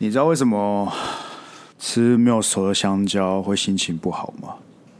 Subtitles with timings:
[0.00, 0.92] 你知道为什么
[1.78, 4.54] 吃没有熟的香蕉会心情不好吗？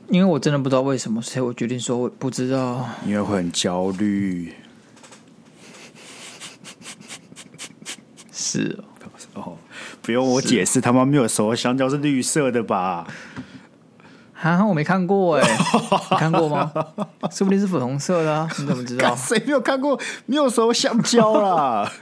[0.08, 2.88] 因为我真的不知道为什么，所以我决定说我不知道。
[3.06, 4.54] 因为会很焦虑。
[8.32, 8.78] 是
[9.34, 9.56] 哦，哦，
[10.02, 13.06] 不用我解释，他妈没有熟的香蕉是绿色的吧？
[14.40, 15.58] 啊，我没看过哎，
[16.10, 16.72] 你看过吗？
[17.30, 19.14] 说不定是粉红色的啊，你怎么知道？
[19.14, 21.92] 谁没有看过没有熟香蕉啦？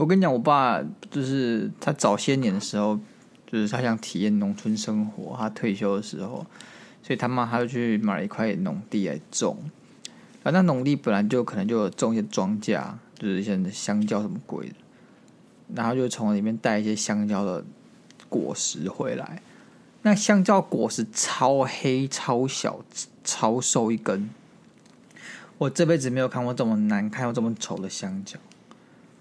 [0.00, 2.98] 我跟你讲，我爸就是他早些年的时候，
[3.46, 5.36] 就是他想体验农村生活。
[5.36, 6.46] 他退休的时候，
[7.02, 9.58] 所以他妈他就去买了一块农地来种。
[10.42, 12.82] 啊，那农地本来就可能就种一些庄稼，
[13.18, 14.74] 就是一些香蕉什么鬼的，
[15.74, 17.62] 然后就从里面带一些香蕉的
[18.30, 19.42] 果实回来。
[20.00, 22.80] 那香蕉果实超黑、超小、
[23.22, 24.30] 超瘦一根。
[25.58, 28.38] 我这辈子没有看过这么难看又这么丑的香蕉。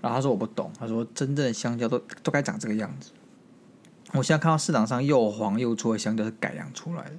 [0.01, 3.11] 然后他说我不懂，他说真正的香蕉都都该长这个样子。
[4.13, 7.11] 我现在看到市场上又黄又粗的香蕉是改良出来的，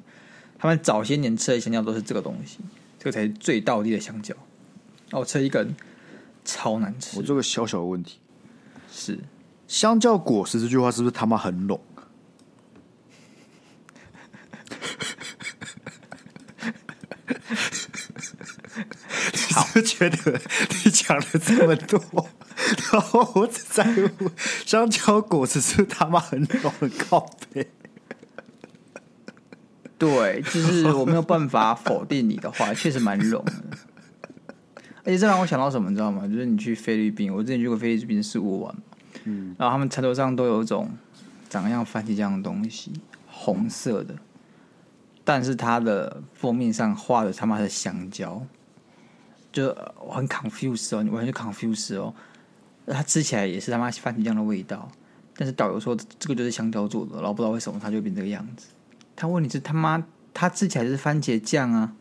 [0.58, 2.58] 他们早些年吃的香蕉都是这个东西，
[2.98, 4.34] 这个才是最道地的香蕉。
[5.12, 5.74] 哦，我吃一根
[6.44, 7.16] 超难吃。
[7.18, 8.18] 我这个小小的问题
[8.90, 9.18] 是
[9.68, 11.80] 香蕉果实这句话是不是他妈很笼？
[19.54, 20.40] 好 你是觉得
[20.84, 22.28] 你讲了这么多，
[22.92, 23.84] 然后我只在
[24.18, 24.30] 乎
[24.64, 27.68] 香蕉果子是他妈很浓很靠北。
[29.98, 33.52] 对，就是我没有办法否定你的话，确实蛮浓的。
[35.02, 36.26] 而且这让我想到什么，你知道吗？
[36.26, 38.74] 就是你去菲律宾，我之前去过菲律宾事务玩，
[39.24, 40.90] 嗯，然后他们餐桌上都有一种
[41.48, 42.92] 长得像番茄酱的东西，
[43.26, 44.14] 红色的，
[45.24, 48.46] 但是它的封面上画的他妈的香蕉。
[49.52, 49.74] 就
[50.10, 52.14] 很 confuse 哦，你完全 confuse 哦。
[52.86, 54.90] 它吃起来也是他妈番茄酱的味道，
[55.36, 58.66] 但是导游说这个就是香蕉做的，然后不知道为什么它就变这个样子。
[59.14, 60.02] 他问你是他妈，
[60.34, 61.92] 它吃起来就是番茄酱啊，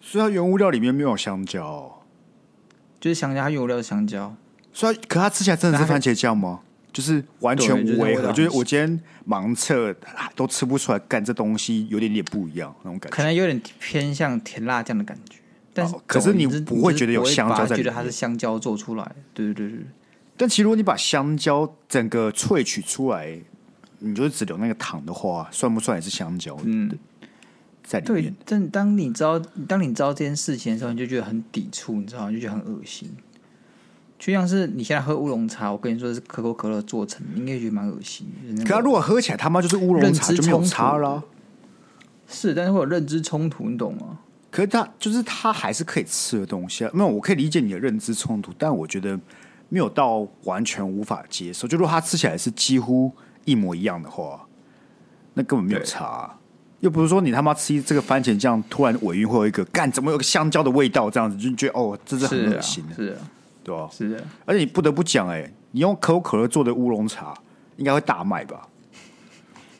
[0.00, 2.04] 所以它原物料里面没有香蕉，
[3.00, 4.34] 就是香蕉，它原物料是香蕉。
[4.72, 6.60] 所以可它吃起来真的是番茄酱吗？
[6.92, 9.94] 就是完全无违和，就是我今天盲测
[10.36, 15.38] 都吃不出来，干这东西有点点不一样那种感觉，可能有点偏向甜辣酱的感觉。
[15.78, 19.86] 但是，可是你不会觉得有香蕉在里面，觉得它是香蕉做出来的，对对对对。
[20.36, 23.38] 但其实如果你把香蕉整个萃取出来，
[23.98, 26.56] 你就是只留那个糖的话，算不算也是香蕉？
[26.64, 26.90] 嗯，
[27.82, 28.22] 在里面。
[28.24, 32.32] 对，但当你知道当你知道这件事情的时候，你就觉得很抵触，你知道吗？
[32.32, 33.10] 就觉得很恶心。
[34.18, 38.26] 就像是你现在喝乌龙茶，我跟你说是可口可乐做成，你应该觉得蛮恶心。
[38.64, 41.22] 可他如果喝起来他妈就是乌龙茶，就没有差了。
[42.26, 44.18] 是，但是会有认知冲突，你懂吗？
[44.58, 49.16] 可是它就是它还是可以吃的东西啊，没有，我可以理解你的认知冲突，但我觉得
[49.68, 51.68] 没有到完全无法接受。
[51.68, 53.12] 就如果它吃起来是几乎
[53.44, 54.44] 一模一样的话，
[55.34, 56.34] 那根本没有差啊。
[56.80, 61.08] 又不是说你他妈吃这个番茄酱，突然尾韵会有一个干，怎么有个香蕉的味道？
[61.08, 63.18] 这样子就觉得哦，这是很恶心的，是的，
[63.62, 63.88] 对吧？
[63.92, 64.24] 是的。
[64.44, 67.32] 而且你不得不讲，哎，你用可口可乐做的乌龙茶
[67.76, 68.66] 应该会大卖吧？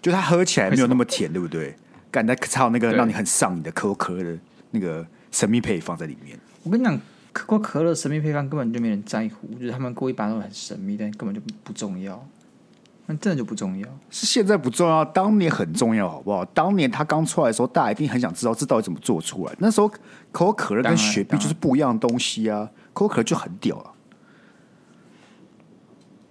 [0.01, 1.75] 就它喝起来没有那么甜，对不对？
[2.13, 4.39] 干，它才有那个让你很上瘾的可口可乐的。
[4.71, 7.01] 那个神秘配方在里面，我跟你讲，
[7.33, 12.23] 可口可乐神秘配方根本就没人在乎，就是他们故意把它很神秘，但根本就不重要，
[13.07, 13.89] 那真的就不重要。
[14.11, 16.45] 是现在不重要，当年很重要，好不好？
[16.47, 19.55] 当年它刚出来的时候，大家一定很想知道这到底怎么做出来。
[19.59, 19.99] 那时候可
[20.31, 23.93] 口可乐跟雪碧就是不一样的东西啊，可口可乐就很屌啊。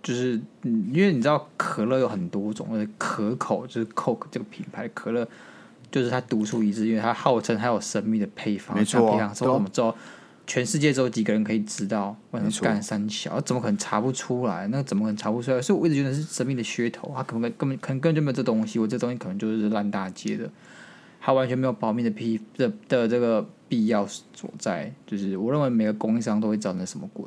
[0.04, 5.28] 就是嗯，因为你知道可乐有很多种，而且可口就是 Coke 这个品牌可乐。
[5.92, 9.12] 就是它独树一帜，因为它号称还有神秘的配方，没错、啊。
[9.14, 9.96] 配方说怎么做？
[10.46, 12.16] 全世界只有几个人可以知道？
[12.32, 13.42] 为什么干三小？
[13.42, 14.66] 怎么可能查不出来？
[14.68, 15.62] 那怎么可能查不出来？
[15.62, 17.12] 所以我一直觉得是神秘的噱头。
[17.14, 18.80] 它可能根本可能根本就没有这东西。
[18.80, 20.50] 我这东西可能就是烂大街的，
[21.20, 24.90] 它完全没有保密的批的的这个必要所在。
[25.06, 27.26] 就是我认为每个供应商都会知道那什么鬼。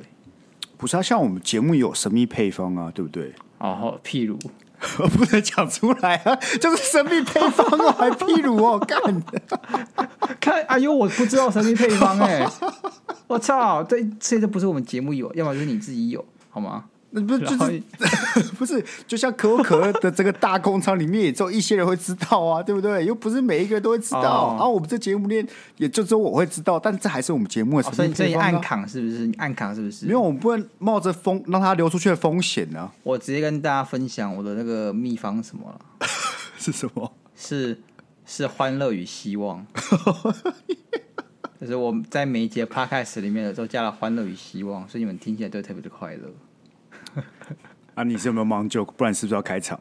[0.78, 3.34] 不是啊，像我们节目有神秘配方啊，对不对？
[3.58, 4.38] 然后，譬如。
[4.98, 8.98] 我不能讲出来啊， 就是神秘配方哦，还譬如哦， 干
[10.40, 12.48] 看，哎呦，我不知道神秘配方哎、欸，
[13.26, 16.84] 我操，这这都不是我们节目有，要么就是你自己有，好吗？
[17.12, 17.82] 那不是就是
[18.56, 23.04] 不是，就像可口可乐的这个大工厂里面，也只有一些人会知道啊，对不对？
[23.04, 24.22] 又不是每一个人都会知道。
[24.22, 25.44] 然后、哦啊、我们这节目里
[25.76, 27.94] 也就只有我会知道，但这还是我们节目的、啊哦。
[27.94, 29.26] 所以你暗扛是不是？
[29.26, 30.06] 你暗扛是不是？
[30.06, 32.92] 没有，我们不能冒着风让它流出去的风险呢、啊。
[33.02, 35.80] 我直接跟大家分享我的那个秘方什么了？
[36.58, 37.12] 是什么？
[37.34, 37.80] 是
[38.24, 39.66] 是欢乐与希望。
[41.60, 46.30] 就是我在每一节 podcast 里面的都加了欢乐与希望，所以你们听起来都特别的快乐。
[47.94, 48.84] 啊，你是有没有忙就？
[48.84, 49.78] 不然是不是要开场？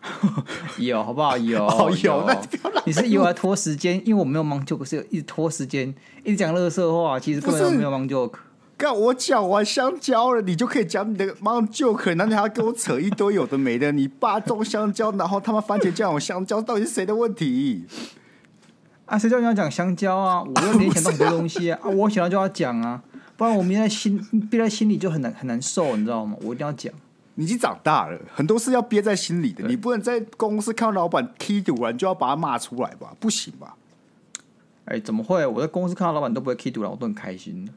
[0.78, 1.36] 有，好不好？
[1.38, 2.28] 有，哦、有。
[2.28, 2.36] 有
[2.86, 4.00] 你是以为拖时间？
[4.06, 5.94] 因为我没有忙 joke，是一直拖时间，
[6.24, 7.20] 一直讲乐色话。
[7.20, 8.34] 其实根本没有忙 joke。
[8.78, 13.92] 刚我讲完香蕉了，你就可以讲你的忙 joke，然后你还要跟我扯一堆有的没的。
[13.92, 17.84] 你爸种香蕉，然后他妈番茄酱有香蕉，到底是谁的问题？
[19.04, 20.42] 啊，谁叫你要讲香蕉啊？
[20.42, 21.78] 我又没想到很多东西啊！
[21.82, 23.02] 啊啊我想到就要讲啊，
[23.40, 24.18] 不然我憋在心
[24.50, 26.36] 憋在心里就很难很难受，你知道吗？
[26.42, 26.92] 我一定要讲。
[27.36, 29.66] 你已经长大了，很多事要憋在心里的。
[29.66, 33.16] 你不能在公司看到老板踢赌了，你就要把他骂出来吧？
[33.18, 33.76] 不行吧？
[34.84, 35.46] 哎、欸，怎么会？
[35.46, 37.72] 我在公司看到老板都不会踢赌了，我都很开心的，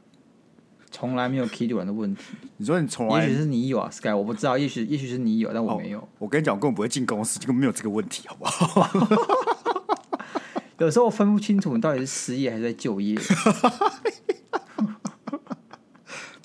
[0.92, 2.24] 从来没有踢赌人的问题。
[2.58, 6.00] 你说你从来，也许是你有啊，Sky，我不知道，也许也许是你有，但我没有。
[6.00, 8.90] 哦、我跟你讲，我根本不会进公司，根本没有这个问题，好不好？
[10.80, 13.18] 有时候我分不清楚你到底是失业还是在就业。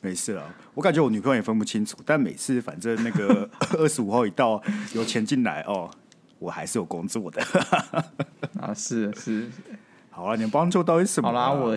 [0.09, 3.47] 没事了，我感觉我女朋友也分不清楚，但每次反正那个
[3.77, 4.63] 二十五号一到，
[4.95, 5.91] 有钱进来哦，
[6.39, 7.43] 我还是有工作的。
[8.59, 9.51] 啊，是是，
[10.09, 11.33] 好了，你的帮助到底什么、啊？
[11.33, 11.77] 好啦，我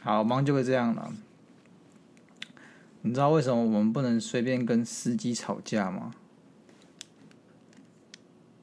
[0.00, 1.12] 好忙就会这样了。
[3.02, 6.12] 你知道为什么我们不能随便跟司机吵架吗？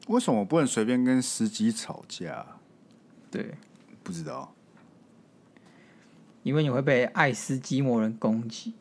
[0.07, 2.43] 为什么我不能随便跟司机吵架？
[3.29, 3.53] 对，
[4.01, 4.51] 不知道。
[6.43, 8.73] 因为你会被爱斯基摩人攻击，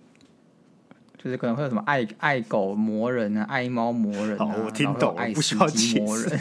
[1.18, 4.56] 就是可能会有什么爱爱狗魔人啊，爱猫魔人啊。
[4.64, 6.40] 我听懂，爱斯基摩人。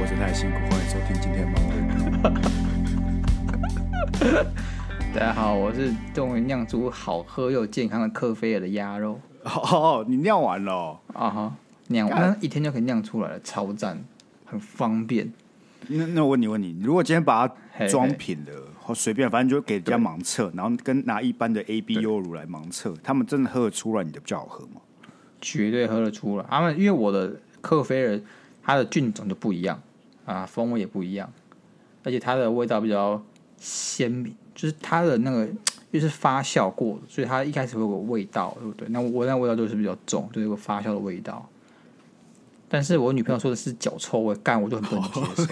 [0.00, 1.60] 我是太辛苦，欢迎收听今天的忙
[5.12, 9.20] 大家好，我是终于酿出好喝又健康的克菲尔的鸭肉。
[9.44, 11.56] 哦，你酿完了啊哈，
[11.88, 14.02] 酿完一天就可以酿出来了，超赞，
[14.44, 15.32] 很方便。
[15.88, 24.80] 那那我问你问你，如果今天把它装瓶的，或随便，反正就给人家盲测，然后跟拿一般的 A B U 乳来盲测，他们真的喝得出来你的比较好喝吗？
[25.42, 26.44] 绝对喝得出来。
[26.48, 28.20] 他们因为我的克菲尔，
[28.62, 29.78] 它的菌种就不一样
[30.24, 31.30] 啊，风味也不一样，
[32.02, 33.22] 而且它的味道比较
[33.58, 34.34] 鲜明。
[34.54, 35.48] 就是它的那个，
[36.00, 38.88] 就是发酵过的，所以它一开始会有味道，对不对？
[38.88, 41.48] 那我那味道就是比较重，就是有个发酵的味道。
[42.74, 45.46] 但是我女朋友说的是脚臭味，干我就很不能接受。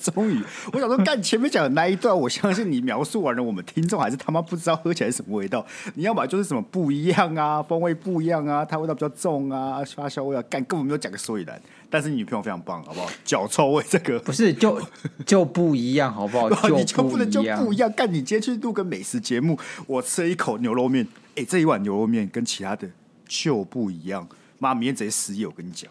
[0.12, 0.42] 终于，
[0.72, 5.62] 我想说，干前面讲的那一段，我相信你描述完了，我们听众还是他妈不知道喝起来是什么味道。
[5.94, 11.60] 你要么就是什么不一样啊，风味不一样啊，它味道比较重啊，发酵味啊，干根本没有讲个所以然。
[11.90, 13.10] 但是你女朋友非常棒，好不好？
[13.26, 14.80] 脚臭味这个不是就
[15.26, 16.48] 就不一样，好不好？
[16.48, 17.92] 就你就不能就不一样？
[17.92, 22.88] 干你今天去录个美食节目，我吃了一口牛肉面，哎、欸，这一碗牛肉面跟其他的
[23.26, 24.26] 就不一样。
[24.58, 25.90] 妈，明天直接失业，我跟你讲。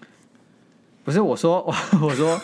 [1.07, 1.63] 不是我说，
[2.04, 2.38] 我说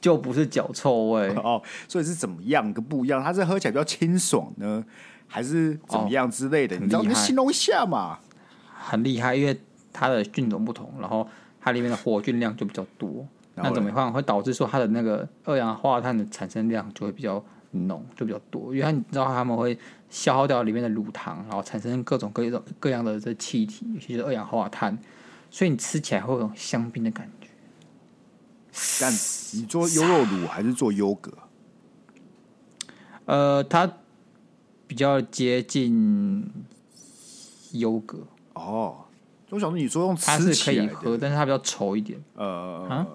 [0.00, 3.22] 就不是脚臭味哦，所以是怎么样个不一样？
[3.22, 4.82] 它是喝起来比较清爽呢，
[5.26, 6.74] 还是怎么样之类的？
[6.76, 8.18] 哦、你知道你形容一下嘛？
[8.72, 9.60] 很厉害，因为
[9.92, 11.28] 它的菌种不同，然后
[11.60, 13.28] 它里面的活菌量就比较多。
[13.54, 18.74] 那怎么样会导致说它的那个二氧化碳的产生量就会比较浓，就比较多？
[18.74, 19.78] 因为你知道他们会
[20.08, 24.96] 消耗掉里面的乳糖，然后产生各种各种各样的这气体，尤其是二氧化碳，
[25.50, 27.45] 所以你吃起来会有香槟的感觉。
[29.00, 29.12] 但
[29.52, 31.32] 你做优酪乳还是做优格？
[33.24, 33.90] 呃，它
[34.86, 36.48] 比较接近
[37.72, 39.04] 优格哦。
[39.50, 42.22] 我想说，你说用它是可以喝，但是它比较稠一点。
[42.34, 43.06] 呃，啊，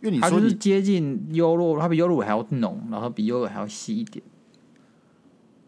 [0.00, 4.22] 因为你说它就是接近优酪，它比优酪乳还要浓，然后比优格还要稀一点。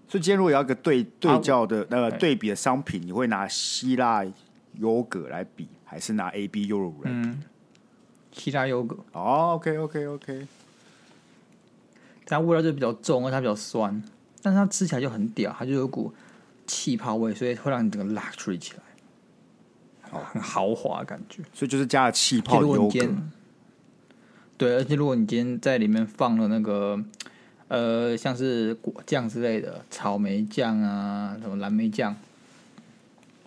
[0.08, 4.24] 所以，今天如果要一个对对照的那个对比的商品，你会拿希腊
[4.74, 7.28] 优格来比，还是拿 AB 优酪乳来比？
[7.28, 7.42] 嗯
[8.32, 8.96] 希腊优格。
[9.12, 10.46] 哦，OK OK OK，
[12.24, 14.02] 它味道就比较重，而它比较酸，
[14.42, 16.12] 但是它吃起来就很屌，它就有股
[16.66, 18.82] 气泡味，所以会让你整个 luxury 起来，
[20.10, 21.42] 哦，很豪华的感觉。
[21.52, 23.08] 所以就是加了气泡优格，
[24.56, 26.98] 对，而且如果你今天在里面放了那个
[27.68, 32.16] 呃，像是果酱之类的，草莓酱啊，什么蓝莓酱，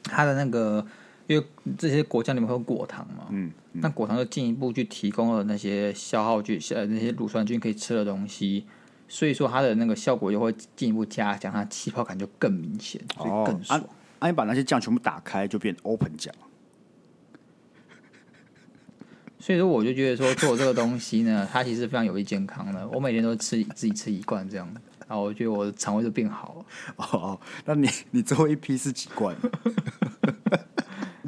[0.03, 0.85] 它的那个。
[1.27, 1.45] 因为
[1.77, 8.65] 这些果酱里面会有果糖嘛，嗯，嗯，那果糖就进一步去提供了那些消耗菌、呃那些乳酸菌可以吃的东西，
[9.07, 13.79] 所以说它的那个效果就会进一步加强，它气泡感就更明显，所以更爽。
[13.79, 13.89] 哦，
[14.19, 16.31] 啊，你把那些酱全部打开，就变 open 酱。
[19.39, 22.87] 所以说，我就觉得说做这个东西呢，它其实非常有益健康的。
[22.89, 24.67] 我每天都吃自己吃一罐这样，
[25.07, 26.65] 然后我觉得我的肠胃就变好了。
[26.97, 29.35] 哦，那你你最后一批是几罐？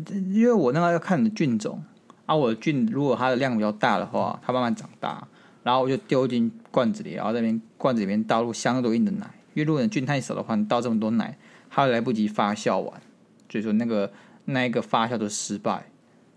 [0.10, 1.84] 因为我那个要看你的菌种
[2.26, 5.28] 啊，我的菌如果它的量比较大的话，它慢慢长大，
[5.64, 9.28] 然后我就丢进罐子里，然后在那边罐子里面倒入相对应的奶。
[9.54, 11.38] 因为如果你菌太少的话，你倒这么多奶，
[11.70, 13.02] 它来不及发酵完，
[13.50, 14.12] 所以说那个
[14.46, 15.90] 那一个发酵就失败。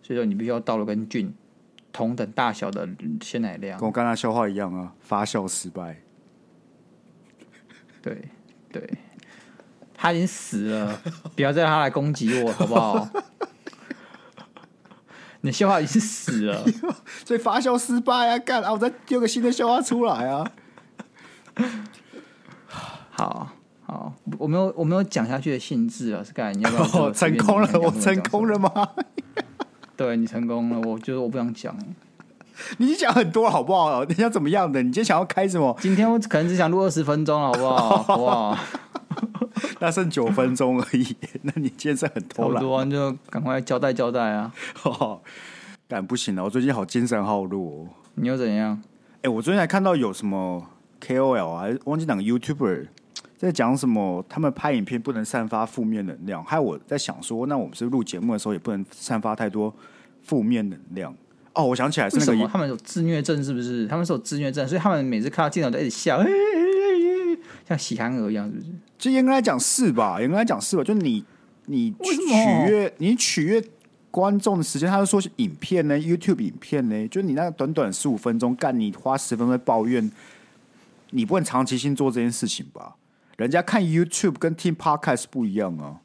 [0.02, 1.32] 所以说你必须要倒入跟菌
[1.92, 2.88] 同等大小的
[3.22, 6.00] 鲜奶量，跟我刚才笑话一样啊，发酵失败。
[8.02, 8.28] 对
[8.72, 8.90] 对。
[10.02, 10.98] 他已经死了，
[11.36, 13.06] 不要再让他来攻击我，好不好？
[15.42, 16.64] 你笑话已经死了，
[17.24, 18.38] 所以发酵失败啊！
[18.38, 18.72] 干啊！
[18.72, 20.50] 我再丢个新的笑话出来啊！
[23.10, 23.48] 好
[23.84, 26.22] 好，我没有我没有讲下去的兴致啊！
[26.22, 27.04] 是干你要不要？
[27.06, 28.70] 哦，成功了，我成功了吗？
[29.96, 31.76] 对你成功了，我觉得我不想讲。
[32.76, 34.04] 你讲很多好不好？
[34.04, 34.82] 你想怎么样的？
[34.82, 35.74] 你今天想要开什么？
[35.80, 38.02] 今天我可能只想录二十分钟，好不好？
[38.02, 38.58] 好不好？
[39.80, 44.52] 那剩九分钟而已， 那你今天是很偷懒，差不多就赶快交代交代啊！
[45.88, 47.88] 干不行了，我最近好精神好弱。
[48.14, 48.80] 你又怎样？
[49.16, 50.64] 哎、欸，我最近还看到有什么
[51.00, 52.86] KOL 啊，忘记哪个 YouTuber
[53.36, 56.44] 在讲什么，他们拍影片不能散发负面能量。
[56.44, 59.74] 还有我在想说，那我们是录节目的时候也不能散发太多
[60.22, 61.14] 负面能量。
[61.54, 63.86] 哦，我想起来是那个，他们有自虐症是不是？
[63.88, 66.22] 他们是有自虐症，所以他们每次看到镜头都一直笑。
[67.66, 68.66] 像喜憨儿一样，是不是？
[69.00, 70.20] 就严格来讲是吧？
[70.20, 70.84] 严格来讲是吧？
[70.84, 71.24] 就你
[71.64, 72.16] 你取
[72.68, 73.64] 悦你取悦
[74.10, 80.12] 观众的时间，他就说是影片呢，YouTube 影片呢，就你那个短短十五分钟，干你花十分钟抱怨，
[81.10, 82.96] 你不能长期性做这件事情吧？
[83.38, 85.96] 人家看 YouTube 跟听 Podcast 不一样啊，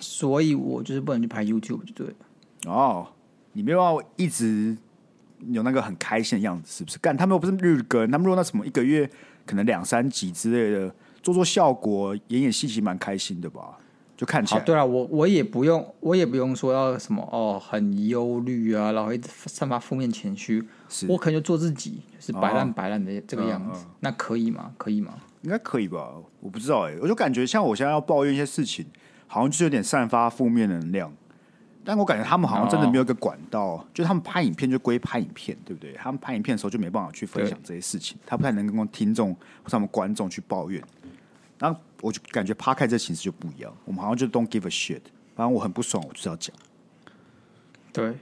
[0.00, 2.14] 所以我就是不能去拍 YouTube 就对了。
[2.66, 3.06] 哦，
[3.52, 4.74] 你没有办法一直
[5.48, 6.98] 有那个很开心的样子，是不是？
[7.00, 9.10] 干他们又不是日更，他们如果那什么一个月。
[9.46, 13.78] 可能两三集之类的，做做效果，演演戏，其实蛮开心的吧？
[14.16, 14.60] 就看起来。
[14.62, 20.62] 对啊，我我也不用，我也不用说要什么哦，很忧虑啊，然后一直散发负面情绪。
[20.88, 24.72] 是我可能就做自己，就是摆烂摆烂的这个样子，那可以吗？
[24.76, 25.14] 可以吗？
[25.42, 26.14] 应该可以吧？
[26.40, 28.84] 我不知道哎、欸，我就感觉像我现在要抱怨一些事情，
[29.28, 31.12] 好像就是有点散发负面能量。
[31.84, 35.92] 但我感觉他们好像真的没有一个管道，哦、就他们拍影片就归拍影片，对不对？
[35.94, 40.82] 他们拍影片的时候就没办法去分享这些事情，他不太能跟听众或者他们观众去抱怨。
[41.58, 45.00] 然后我就感觉 Podcast 这形式就不一样，我们好像就 don't give a shit，
[45.34, 46.54] 反正我很不爽，我就是要讲。
[47.92, 48.14] 对，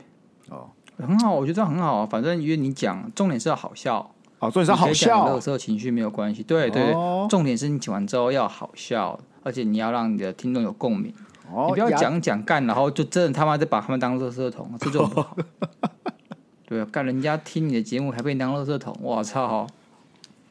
[0.49, 2.07] 哦，很好，我觉得这样很好啊。
[2.07, 3.99] 反正因为你讲，重点是要好笑，
[4.39, 6.43] 哦，重点是要好笑，乐色情绪没有关系。
[6.43, 11.13] 对对，哦、重点是你讲完之后要好笑，而且你要让你的听众有共鸣。
[11.49, 15.37] 你不要讲讲干，然后就真的他妈在把他们当乐色桶，这种不好。
[16.67, 19.65] 对啊，干人家听你的节目还被你当乐色桶，我操！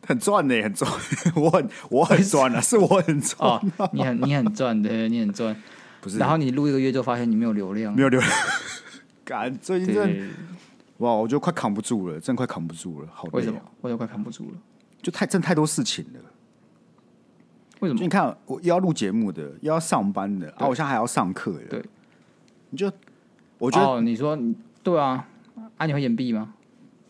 [0.06, 0.92] 很赚呢，很赚，
[1.36, 3.62] 我很我很赚啊，是我很赚，哦。
[3.92, 5.56] 你很你很赚的，你很赚。
[6.02, 8.32] 不是，然后你录一个月就发现你没有流量，没有流量。
[9.26, 10.30] 干，最近真
[10.98, 13.08] 哇，我觉得快扛不住了，真的快扛不住了。
[13.12, 13.60] 好，为什么？
[13.82, 14.58] 我就快扛不住了，
[15.02, 16.20] 就太真太多事情了。
[17.80, 18.02] 为什么？
[18.02, 21.66] 你看，我又要录节目的，又要上班的，对啊，我现在还要上课的。
[21.70, 21.84] 对，
[22.70, 22.92] 你就
[23.58, 24.38] 我觉得，哦、你说
[24.84, 25.28] 对啊，
[25.78, 26.54] 啊，你会延毕吗？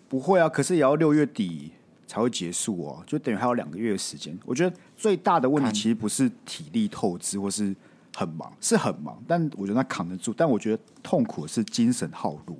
[0.08, 1.74] 不会啊，可是也要六月底
[2.08, 4.38] 才会结束哦，就等于还有两个月的时间。
[4.46, 7.76] 我觉得最大的问题其实不是体力透支或是
[8.16, 10.34] 很忙，是很忙，但我觉得他扛得住。
[10.36, 12.58] 但我觉得痛苦的是精神耗弱。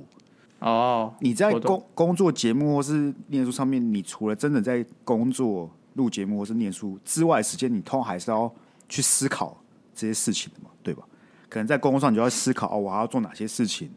[0.60, 5.70] 哦，你在工工作节目或是念书上面，你除了真的在工作。
[5.96, 8.54] 录节目或是念书之外的时间，你通还是要
[8.90, 9.58] 去思考
[9.94, 11.02] 这些事情的嘛，对吧？
[11.48, 13.90] 可能在工作上，你就要思考哦，我还要做哪些事情，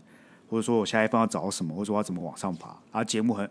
[0.49, 2.81] 或者说我下一份要找什么，或者说我要怎么往上爬。
[2.93, 3.51] 啊，节目很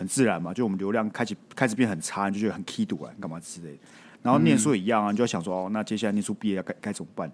[0.00, 3.78] 很自然嘛，就我们流量开始开始变很差，你就觉得很气度啊，干嘛之类的。
[4.22, 7.30] 然后念书也一样啊，你就要想说哦，那接下来念书毕业要该该怎么办？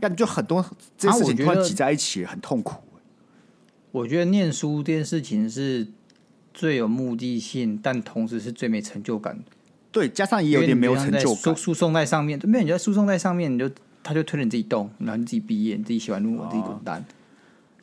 [0.00, 0.64] 但就很多
[0.96, 2.82] 这些事情突然挤在一起，很痛苦。
[3.90, 5.86] 我觉得念书这件事情是。
[6.54, 9.42] 最有目的性，但同时是最没成就感的。
[9.90, 11.56] 对，加上也有点没有成就感。
[11.56, 13.70] 输送在上面，没有你在输送在上面，你就
[14.02, 17.04] 他就推着你自己动，然后你自己毕业，你自己写完论文，自己滚蛋，哦、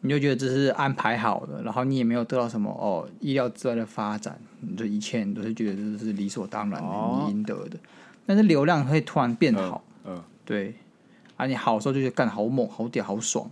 [0.02, 7.78] 你就觉得这是安排好的，然后你也没有得到什么哦意料之外的发展，你这一切你都是觉得这是理所当然的，哦、你应得的。
[8.26, 10.76] 但是流量会突然变好，嗯，嗯对，
[11.36, 13.50] 啊，你好的时候就觉得干好猛、好屌、好爽，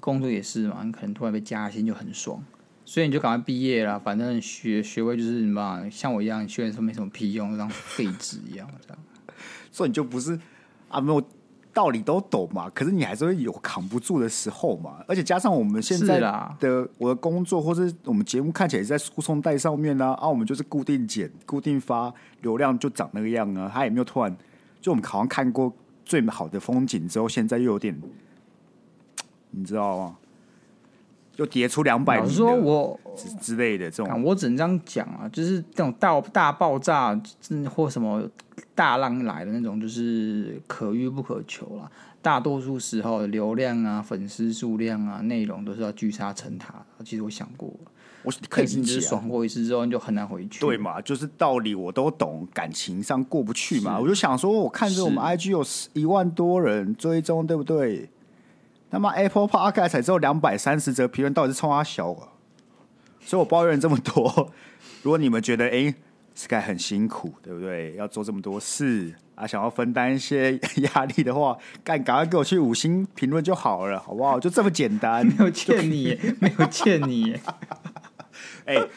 [0.00, 2.42] 工作也是嘛，你可能突然被加薪就很爽。
[2.84, 8.98] 所以你就赶快毕业了，反正学学位就是什么，像我一样，学的时候没什么屁用，就当废纸一样这样。
[9.70, 10.40] 所以你就不是
[10.88, 11.22] 啊，没有
[11.72, 15.04] 道理都懂嘛，可是你还是会有扛不住的时候嘛。
[15.06, 16.20] 而且加上我们现在
[16.58, 23.70] 的我的工作，或是我们节目看起来是在输送带上面呢，啊，啊，我们就是固定剪、固定发，流量就长那个样啊。
[23.72, 24.36] 他也没有突然，
[24.80, 25.72] 就我们好像看过
[26.04, 27.98] 最好的风景之后，现在又有点
[29.50, 30.16] 你知道吗？
[31.36, 37.16] 又跌出两百，老实说我之之类的这种，我只能这样讲啊，就是这种大大爆炸，
[37.72, 38.28] 或什么
[38.78, 41.90] 大浪来的那种，就是可遇不可求了。
[42.22, 46.86] 大多数时候，流量啊、粉丝数量啊、内容都是要聚沙成塔。
[47.04, 47.68] 其实我想过，
[48.22, 50.60] 我可以理解、啊，你就是爽过一次之后，你就很难回去。
[50.60, 51.00] 对嘛？
[51.00, 53.98] 就是道理我都懂，感情上过不去嘛。
[53.98, 58.08] 我就想说，我看着我们 IG 有一万多人追踪，对不对？
[58.90, 62.28] 那么 Apple Podcast 才只有两百三十则评论，到底是冲他小啊？
[63.20, 64.52] 所以我抱怨这么多。
[65.02, 65.92] 如果你们觉得哎
[66.38, 67.96] ，Sky 很辛苦，对不对？
[67.96, 70.56] 要做这么多事啊，想要分担一些
[70.94, 74.38] 压力的话，赶赶快给我去五星评论就好了，好不好？
[74.38, 75.26] 就这么简单。
[75.26, 77.34] 没有欠你， 没有欠你。
[78.66, 78.88] 哎、欸，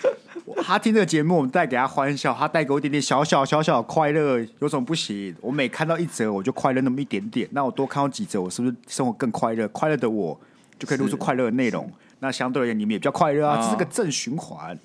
[0.62, 5.36] 他听这个节目，我们带给他欢笑，他带给我一点点小小小小的快乐，有什么不行？
[5.42, 7.48] 我每看到一则，我就快乐那么一点点。
[7.52, 9.68] 那我多看到几则，我是不是生活更快乐？
[9.70, 10.40] 快乐的我
[10.78, 11.90] 就可以录出快乐的内容。
[12.20, 14.78] 那相对而言，你们也比较快乐啊，哦、这是个正循环。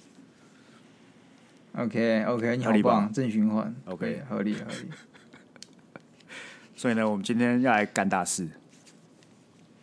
[1.76, 3.74] OK OK，你好棒，正循环。
[3.84, 4.88] OK，合理合理。
[6.74, 8.48] 所以呢，我们今天要来干大事。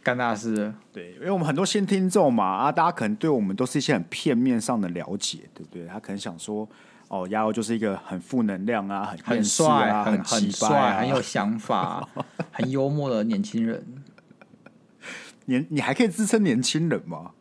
[0.01, 5.85] 干大事，对，因为我们很多新听众嘛，啊，大家可能对我们都是一些很片面上的了解，对不对？
[5.85, 6.67] 他可能想说，
[7.09, 12.09] 哦，亚欧就是一个很负能量啊，很很帅，很很帅，很有想法，
[12.51, 13.85] 很幽默的年轻人。
[15.45, 17.31] 年，你还可以自称年轻人吗？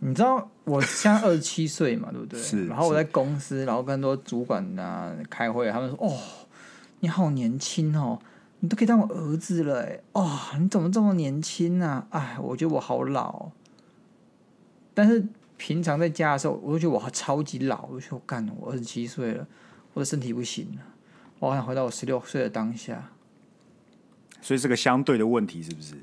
[0.00, 2.40] 你知道我现在二十七岁嘛，对不对？
[2.40, 2.66] 是。
[2.66, 6.18] 然后我在公司，然后跟很多主管啊开会，他们说，哦，
[7.00, 8.18] 你好年轻哦。
[8.60, 10.00] 你都可以当我儿子了哎！
[10.12, 12.06] 哦，你怎么这么年轻啊？
[12.08, 13.50] 哎，我觉得我好老。
[14.94, 15.22] 但是
[15.58, 17.86] 平常在家的时候，我就觉得我超级老。
[17.90, 19.46] 我就说干，我二十七岁了，
[19.92, 20.82] 我的身体不行了，
[21.40, 23.10] 我好想回到我十六岁的当下。
[24.40, 25.96] 所以是个相对的问题，是不是？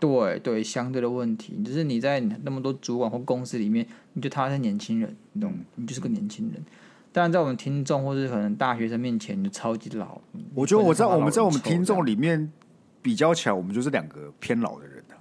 [0.00, 5.52] 对对，相对的问题，就是你在那么多主管或公司里面，你就他是年轻人，你懂？
[5.74, 6.62] 你就是个年轻人。
[7.10, 10.20] 当然，在我们听众或是可能大学生面前，你就超级老。
[10.54, 12.52] 我觉得我在我们在我们听众里面
[13.02, 15.16] 比较起来，我们就是两个偏老的人的。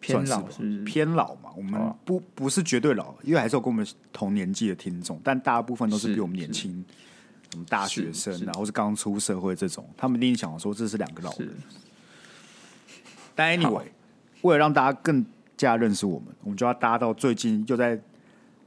[0.00, 0.82] 偏老是不是？
[0.82, 1.50] 偏老嘛？
[1.56, 6.84] 我们不不是绝对老，因为还是有跟我们同年纪的听众，但大部分都是比我们年轻，
[7.52, 11.48] 什么大学生啊，或是刚出社会这种，他们一定想说这是两个老人。
[13.34, 13.86] 但 anyway，
[14.42, 15.24] 为了让大家更
[15.56, 18.00] 加认识我们，我们就要搭到最近又在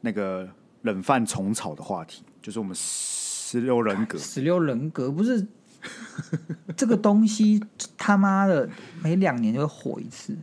[0.01, 0.47] 那个。
[0.85, 4.19] 冷饭虫草的话题，就是我们十六人格。
[4.19, 5.43] 十六人格不是
[6.77, 7.59] 这个东西，
[7.97, 8.69] 他妈的
[9.01, 10.37] 每两年就会火一次。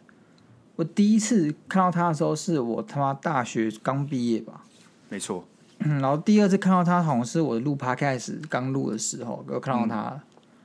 [0.74, 4.64] 我第一次看到他的时候，是我他妈大学刚毕业吧？
[5.08, 5.44] 没错。
[5.78, 10.10] 然后第二次看到他，好像是我录 Podcast 刚录的时候，我看到他。
[10.10, 10.20] 嗯、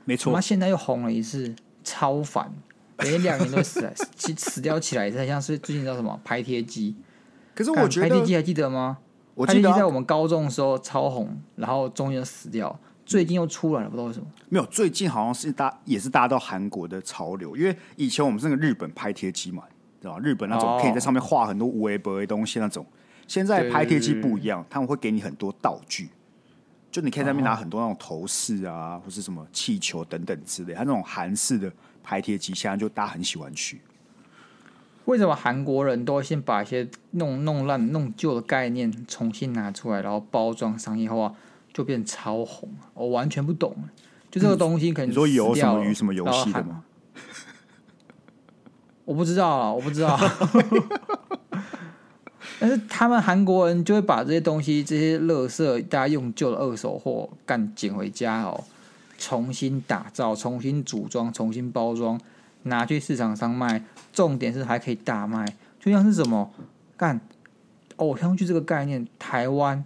[0.05, 0.33] 没错。
[0.33, 2.51] 他现在又红了一次，超烦。
[2.99, 6.95] 每两年都死来死 死掉起来，像是最近叫什么拍贴机。
[7.55, 8.99] 可是我觉得拍贴机还记得吗？
[9.33, 14.25] 我记得在我们高中的时候超红，然后中间死掉，最近又出来了，不知道为什么。
[14.49, 19.63] 没有，最近好像是大也是搭到韩国的潮流，因为以前我们是那个日本拍贴机嘛，
[20.01, 20.17] 对吧？
[20.19, 22.83] 日本那种可以在上面画很多无微博的东西那种，
[23.27, 26.09] 现在拍贴机不一样，他们会给你很多道具，
[26.91, 31.71] 就你可以在那边拿很多那种头饰啊，或是什么气球等等之类，它那种韩式的
[32.07, 33.81] 拍贴机，现在就大家很喜欢去。
[35.03, 41.35] 为什么韩国人都会先把一些弄弄烂、弄旧的概念重新拿出来，然后包装商业化，
[41.73, 42.69] 就变超红？
[42.93, 43.75] 我完全不懂。
[44.31, 46.85] 就这个东西可能、嗯、你说有什么鱼什么游戏的吗？
[49.03, 50.17] 我不知道啊，我不知道。
[52.57, 58.63] 但是他们韩国人就会把这些东西、这些垃圾，大家用旧的二手货干捡回家哦，
[59.17, 62.19] 重新打造、重新组装、重新包装。
[62.63, 65.45] 拿去市场上卖，重点是还可以大卖。
[65.79, 66.51] 就像是什么
[66.97, 67.21] 干
[67.97, 69.83] 偶像剧这个概念，台湾、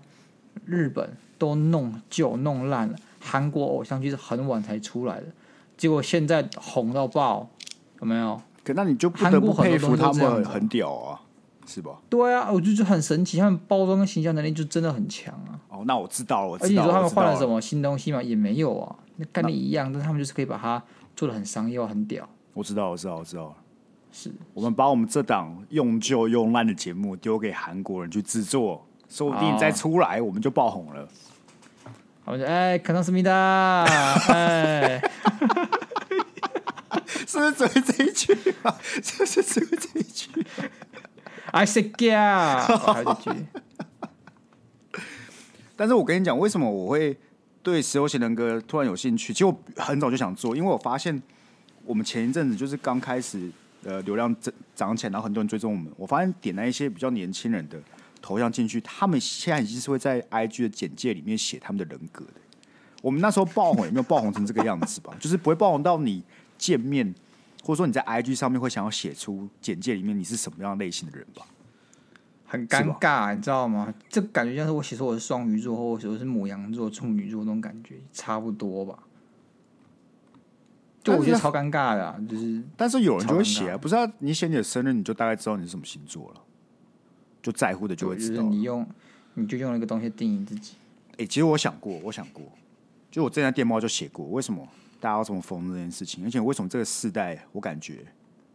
[0.65, 2.96] 日本都弄旧、弄烂了。
[3.20, 5.28] 韩国偶像剧是很晚才出来的，
[5.78, 7.48] 结果现在红到爆，
[8.00, 8.41] 有没有？
[8.63, 11.22] 可那你就不得不佩服他们，很屌啊，
[11.67, 12.00] 是吧？
[12.10, 15.60] 对啊，我就觉得很神奇，他们包装跟形象能力就真的很强啊。
[15.70, 16.67] 哦，那我知道了，我知道了。
[16.67, 18.22] 而且你说他们换了什么新东西吗？
[18.24, 20.84] 也没有啊，那概念一样，但是他们就是可以把它
[21.15, 22.27] 做的很商业化，很屌。
[22.53, 23.55] 我知道，我知道，我知道。
[24.12, 31.07] 是我们把我们这档用旧用烂的节目丢给韩国人去制作，说不定再出来我们就爆红了。
[32.25, 33.84] 我们就哎，看到思密达，
[34.34, 34.99] 哎，
[37.25, 38.75] 是不是只会这一句啊？
[38.81, 40.29] 是不是只会这一句
[41.51, 43.45] ？I say yeah，
[45.77, 47.17] 但是我跟你讲，为什么我会
[47.63, 49.34] 对十六型人格突然有兴趣？
[49.34, 51.21] 其实我很早就想做，因为我发现。
[51.84, 53.50] 我们前一阵子就是刚开始
[53.84, 57.82] 呃流量涨涨起来，然后很多人追踪我们，我发现点了一些比较年轻人的
[58.21, 62.34] 头像进去，他们现在已经是会在 IG 的简介里面写他们的人格的。
[63.02, 65.12] 我们那时候爆红也没有爆红成这个样子吧？
[65.19, 66.24] 就是不会爆红到你
[66.56, 67.15] 见面，
[67.63, 71.43] 或者说你在 IG 上面会想要写出简介里面你是什么样类型的人吧？
[72.52, 73.94] 很尴尬，你知道吗？
[74.10, 79.00] 这感觉像是我写说我是双鱼座，或者我是母羊座、处女座那种感觉，差不多吧？
[81.02, 82.62] 就我觉得超尴尬的、啊，就是。
[82.76, 84.06] 但是有人就会写啊，不知道？
[84.20, 86.42] 你写你的生日，你就大概知道你是什么星座了，
[87.42, 88.44] 就在乎的就会知道。
[88.44, 88.86] 就是、你用，
[89.36, 90.74] 你就用一个东西定义自己。
[91.12, 92.44] 哎、欸，其实我想过，我想过，
[93.10, 94.68] 就我之前在电报就写过，为什么
[95.00, 96.26] 大家要这么疯这件事情？
[96.26, 98.00] 而且为什么这个世代，我感觉。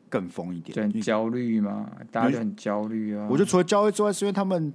[0.08, 3.26] 更疯一点，就很焦虑嘛，大家就很焦虑啊。
[3.30, 4.72] 我就除了焦虑之外，是因为他们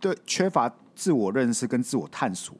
[0.00, 2.56] 对缺乏自我认识跟自我探索，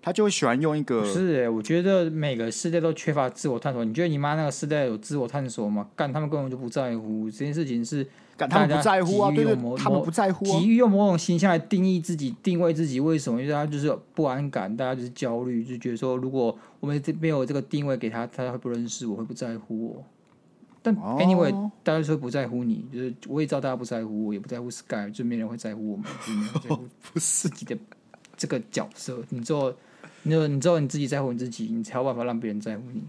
[0.00, 1.04] 他就会喜欢用一个。
[1.04, 3.84] 是哎，我觉得每个世代都缺乏自我探索。
[3.84, 5.88] 你觉得你妈那个世代有自我探索吗？
[5.96, 13.00] 干，他们根本就不在乎这件事情是，干他们不在乎啊，对对，他们不在乎，急于用某种形象来定义自己、定位自己。
[13.00, 13.40] 为什么？
[13.40, 20.04] 因为大家就是不安感，大家就是焦虑，就觉得说，如果我们这没有这个定位给他，他会不认识我，会不在乎我。
[20.86, 27.76] 但 anyway，、哦、大家说不在乎你，就是我也知道大家不在乎我，也不在乎 Sky，就没人会在乎我们，就没人在乎 不是自己的
[28.36, 29.20] 这个角色。
[29.30, 29.74] 你做，
[30.22, 33.02] 你做你知道你自己在乎你自己，你才有办法让别人在乎你。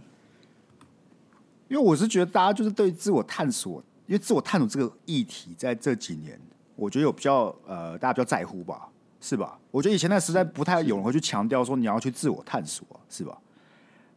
[1.67, 6.39] 因为我是觉得大家就是对自我探索，因为自我探索这个议题在这几年，
[6.75, 8.89] 我觉得有比较呃，大家比较在乎吧，
[9.21, 9.59] 是吧？
[9.69, 13.37] 我觉得以前那时代不太有人会去强调说你要去自我探索，是吧？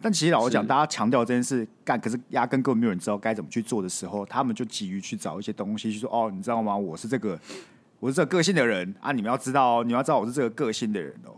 [0.02, 6.76] 但其实老实讲，大家强调这件事干，可是压根根本没有人知道该怎么去做的时候，他们就急于去找一些东西，去说哦，你知道吗？
[6.76, 7.38] 我是这个，
[7.98, 9.12] 我是这个个性的人啊！
[9.12, 11.36] 你们要知道哦，你们要知道我是这个个性的人哦。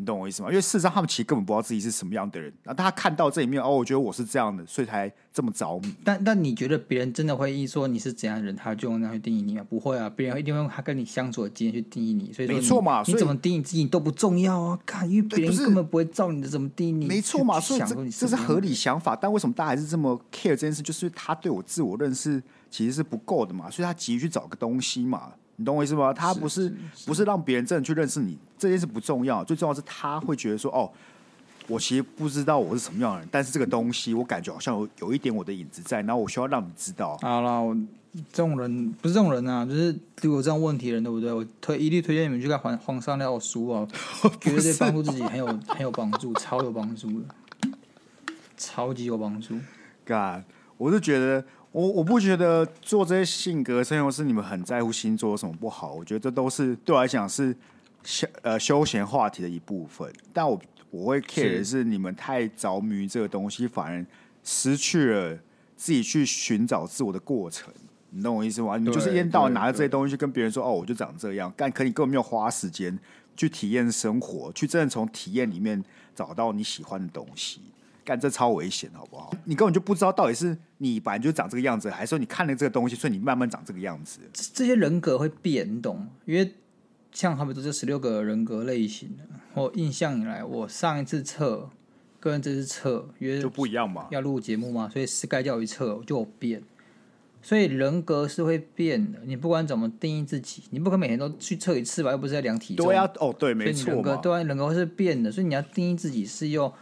[0.00, 0.48] 你懂我意思吗？
[0.48, 2.50] 因为事实上，他们其实根本不知道自己是什么样的人。
[2.62, 5.94] 然后他看到这一面，哦，我觉得我是这样的，所以才这么着迷。
[6.02, 9.64] 但但你觉得别人真的会一说你是怎样的人，他就用那样去定义你吗？
[9.68, 12.32] 不会啊，别人一定会用他跟你相处的经验去定义你。
[12.32, 14.78] 所以，没错嘛，你怎么定义自己都不重要啊。
[14.86, 17.06] 看，因为别人根本不会照你的怎么定义你。
[17.06, 19.14] 没错嘛，所以这这是合理想法。
[19.14, 20.80] 但为什么大家还是这么 care 这件事？
[20.80, 25.32] 就是他对我自我认识其实是不够的嘛，所以他急于去找个东西嘛。
[25.60, 26.10] 你懂我意思吗？
[26.10, 30.90] 他不是，不是让别人真的去认识你，这件事不重要，最重要是他会觉得说，哦，
[31.68, 37.18] 我其实不知道我是什么样的人，但是这个东西我感觉好像有有一点我的影子在，然后我需要让你知道。
[37.20, 37.76] 好了，我
[38.32, 41.30] 这种人不是这种人啊，就是有这样问题的人，对不对？
[41.30, 43.86] 我推一律推荐你们去看黄黄上料书啊，
[44.40, 47.26] 绝对帮助自己很有很有帮助，超有帮助的，
[48.56, 49.56] 超级有帮助。
[50.06, 50.42] God，
[50.78, 51.44] 我是觉得。
[51.72, 57.54] 我我不觉得做这些性格测验是你们很在乎星座有什么不好，我觉得这都是对我来讲是
[58.02, 60.12] 休呃休闲话题的一部分。
[60.32, 64.04] 但我我会 care 的是你们太着迷于这个东西，反而
[64.42, 65.38] 失去了
[65.76, 67.72] 自己去寻找自我的过程。
[68.10, 68.76] 你懂我意思吗？
[68.76, 72.98] 你就是一天到晚拿着这些东西去跟别人说哦，我就长这样，但可你根本没有花时间
[73.36, 75.80] 去体验生活，去真的从体验里面
[76.16, 77.60] 找到你喜欢的东西。
[78.04, 79.32] 干这超危险，好不好？
[79.44, 84.20] 你根本就不知道到底是你本来就长这个样子，还是说你看了这个东西，所以你慢慢长这个样子。
[84.32, 86.08] 这些人格会变，你懂吗？
[86.24, 86.54] 因为
[87.12, 91.68] 像他们都是十六个人格类型的，我印象以来，我上一次测
[92.18, 94.06] 跟这次测，因为就不一样嘛。
[94.10, 96.62] 要录节目嘛，所以是该叫一测就有变。
[97.42, 102.10] 所以人格是会变的，你不管怎么定义自己，你不可能每天都去测一次吧？
[102.10, 102.86] 又不是在量体重。
[102.86, 103.94] 对啊，哦，对，没错。
[103.94, 106.72] 人格对啊，人格是变的，所以你要定义自己是用。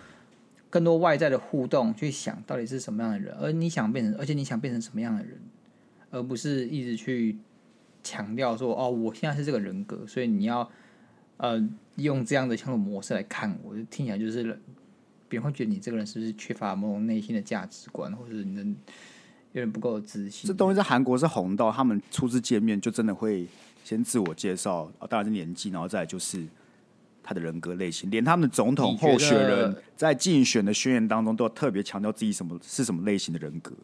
[0.70, 5.40] 更多外在的互动去想到底是什么样的人，而你想变成，而且你想变成什么样的人，
[6.10, 7.38] 而不是一直去
[8.02, 10.70] 强调说哦，我现在是这个人格，所以你要
[11.38, 14.42] 呃用这样的相处模式来看我，就听起来就是
[15.28, 20.46] 别人会觉得你这个人是不是缺乏某种内心的价值观，或者你的有点不够自信。
[20.46, 23.46] 这东西在韩国是红到他们初次见面就真的会
[23.84, 26.46] 先自我介绍啊，当然是年纪，然后再就是。
[27.28, 33.74] 他的人格类型，连他们的总统候选人在竞选的宣言当中都要特别强调自己什么是什么类型的人格。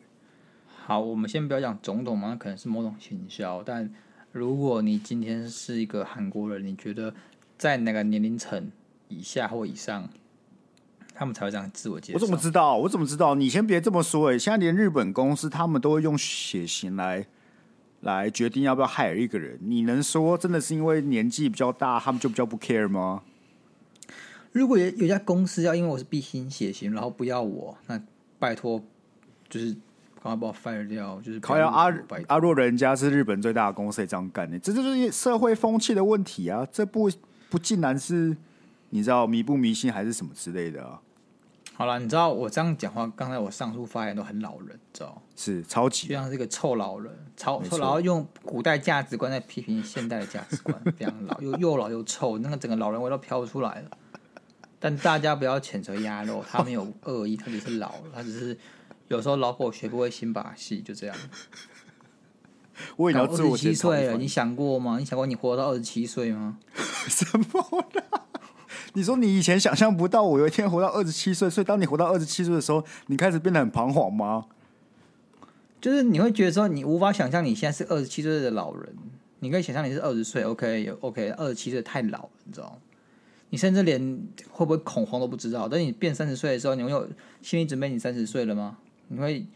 [0.87, 3.63] 好，我们先不要讲总统嘛，那可能是某种行销。
[3.63, 3.93] 但
[4.33, 7.13] 如果你今天是一个韩国人，你觉得
[7.59, 8.73] 在哪个年龄层
[9.09, 10.09] 以下或以上，
[11.15, 12.17] 他们才会这样自我介绍？
[12.17, 12.79] 我怎么知道？
[12.79, 13.35] 我怎么知道？
[13.35, 14.39] 你先别这么说哎！
[14.39, 17.27] 现在连日本公司他们都会用血型来
[18.01, 19.59] 来决定要不要 hire 一个人。
[19.61, 23.23] 你能说真的是因为年纪比较大，他们就比较不 care 吗？
[24.55, 28.01] 如果有有家公司要因为我是 B 型血型，然后不要我，那
[28.39, 28.81] 拜托，
[29.49, 29.73] 就是
[30.23, 31.21] 赶快把我 fire 掉。
[31.21, 31.93] 就是靠要阿
[32.29, 36.65] 阿若人家是日本最大的公司也这样干的，这就是社会风气的问题啊！
[36.71, 37.11] 这不
[37.51, 38.37] 不竟然是
[38.91, 41.01] 你知道迷不迷信还是什么之类的啊？
[41.75, 53.91] 好了，你知道我这样讲话，刚才我上述发言都很老人，知道是超级，就像是一个臭老人，超臭，然后用古代价值观在批评现代的价值观，非常老，又又老又臭，那个整个老人味都飘出来了。
[54.85, 58.55] 但大家不要谴责鸭肉，他没有恶意，他只是老，他只是
[59.09, 61.17] 有时候老狗学不会新把戏，就这样。
[62.97, 64.99] 我也要自我二十七岁了，你想过吗？
[64.99, 66.59] 你想过你活到二十七岁吗？
[67.09, 67.47] 什么
[67.95, 68.27] 啦？
[68.93, 74.45] 你说你以前想象不到我有一天活到二十七岁，所以当你活到二十七岁的时候，你开始变得很彷徨吗？
[75.81, 78.95] 就是你会觉得说，你无法想象你现在是二十七岁的老人，
[79.39, 82.77] 你可以想象你是二十岁，OK，OK，二十七岁太老了，你知道吗？
[83.55, 84.01] 你甚至连
[84.51, 85.69] 会不会恐慌都不知道。
[85.69, 87.09] 等你变三十岁的时候，你会有
[87.41, 88.77] 心理准备，你三十岁了吗？
[89.07, 89.47] 你会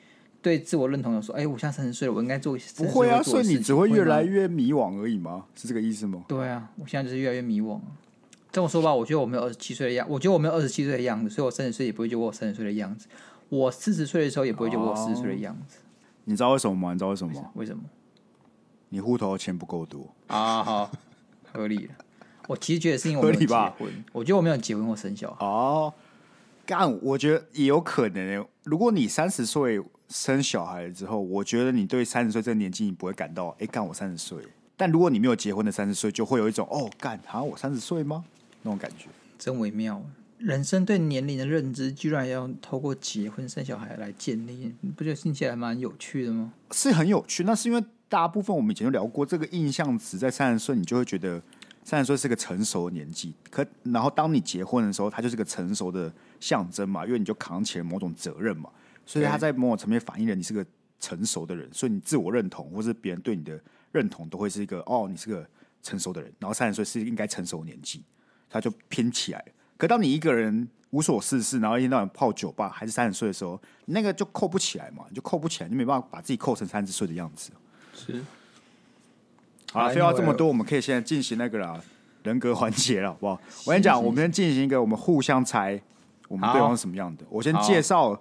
[0.41, 5.47] 对自我认同有说：“哎、欸，我现在三十岁了，我应该做不会啊？”所以你只会越来越迷惘而已吗？
[5.57, 6.23] 是这个意思吗？
[6.29, 7.81] 对啊，我现在就是越来越迷惘。
[8.53, 13.09] 这么说吧，我觉得我没有二十七岁的样，我觉得我没有二十七岁的样子，所以我三十岁也不会觉得我三十岁的样子。
[13.49, 15.79] 我四十岁的时候也不会觉得我四十岁的样子。
[15.79, 15.83] 哦。
[16.27, 16.93] 你知道为什么吗？
[16.93, 17.51] 你知道为什么吗？
[17.55, 17.83] 为什么？
[18.91, 20.63] 你户头的钱不够多啊？
[20.63, 20.93] 好，
[21.53, 21.95] 合理了。
[22.49, 25.45] 我其实觉得是因为我没有结婚，我觉得我没有结婚或生小孩。
[25.45, 25.93] 哦，
[26.65, 28.45] 干，我觉得也有可能。
[28.65, 34.39] 如果你三十岁生小孩之后，我觉得你对三十岁这个年纪你不会感到，哎，干我三十岁。
[34.79, 38.25] 但如果你没有结婚的三十岁，就会有一种，哦，干，好像我三十岁吗？
[38.63, 39.09] 那种感觉，
[39.39, 40.03] 真微妙。
[40.39, 46.55] 人生对年龄的认知，居然要透过结婚生小孩来建立，你不觉得听起来蛮有趣的吗？
[46.71, 47.45] 是很有趣。
[47.45, 51.43] 那是因为大部分我们以前都聊过，这个印象值在三十岁，你就会觉得。
[51.89, 58.69] 三十岁是个成熟的年纪，可然后当你结婚的时候，它就是个成熟的象征嘛，因为你就扛起了某种责任嘛，
[59.07, 60.63] 所以它在某种层面反映了你是个
[61.01, 63.59] 成熟的人，所以你自我认同或是别人对你的
[63.91, 65.49] 认同都会是一个哦，你是个
[65.83, 66.31] 成熟的人。
[66.39, 68.05] 然后三十岁是应该成熟的年纪，
[68.51, 69.47] 它就拼起来了。
[69.79, 77.51] 可当你一个人无所事事，然后一天到晚泡酒吧，还是三十岁的时候，那个就扣不起来嘛，你就扣不起来，你没办法把自己扣成三十岁的样子。
[77.95, 78.23] 是。
[79.73, 81.79] 好了，废话这么多，我们可以现在进行那个啦，
[82.23, 83.41] 人格环节了，好不好？
[83.67, 85.81] 我跟你讲，我们先进行一个，我们互相猜，
[86.27, 87.25] 我们对方是什么样的。
[87.29, 88.19] 我先介绍，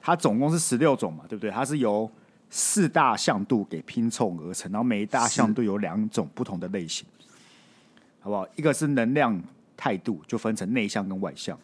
[0.00, 1.50] 它总共是十六种嘛，对不对？
[1.50, 2.10] 它是由
[2.48, 7.06] 四大向度给拼凑而成，然后每一大向度有两种不同的类型，
[8.20, 8.46] 好不好？
[8.56, 9.38] 一个是能量
[9.76, 11.58] 态度，就分成内向跟外向，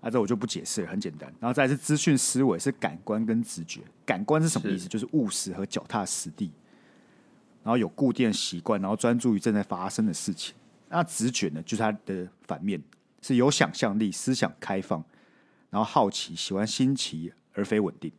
[0.00, 1.32] 啊，这我就不解释了，很简单。
[1.40, 3.80] 然后再是资讯思维，是感官跟直觉。
[4.04, 4.88] 感官是什么意思？
[4.88, 6.50] 就是务实和脚踏实地。
[7.62, 10.54] 然后有固定的习惯，然后专注于正在发生的事情。
[10.88, 12.82] 那直觉呢，就是它的反面，
[13.20, 15.04] 是有想象力、思想开放，
[15.68, 18.10] 然后好奇、喜欢新奇而非稳定。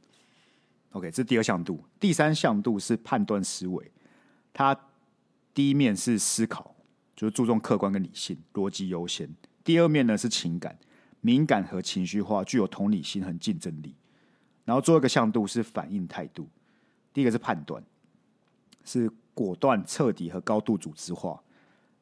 [0.92, 1.84] OK，这是第二向度。
[2.00, 3.92] 第三向度是判断思维，
[4.54, 4.78] 它
[5.54, 6.76] 第一面是思考，
[7.16, 9.28] 就是注重客观跟理性，逻辑优先。
[9.64, 10.78] 第二面呢是情感，
[11.20, 13.96] 敏感和情绪化，具有同理心和竞争力。
[14.64, 16.48] 然后最后一个向度是反应态度，
[17.12, 17.84] 第一个是判断，
[18.86, 19.12] 是。
[19.34, 21.40] 果断、彻底和高度组织化，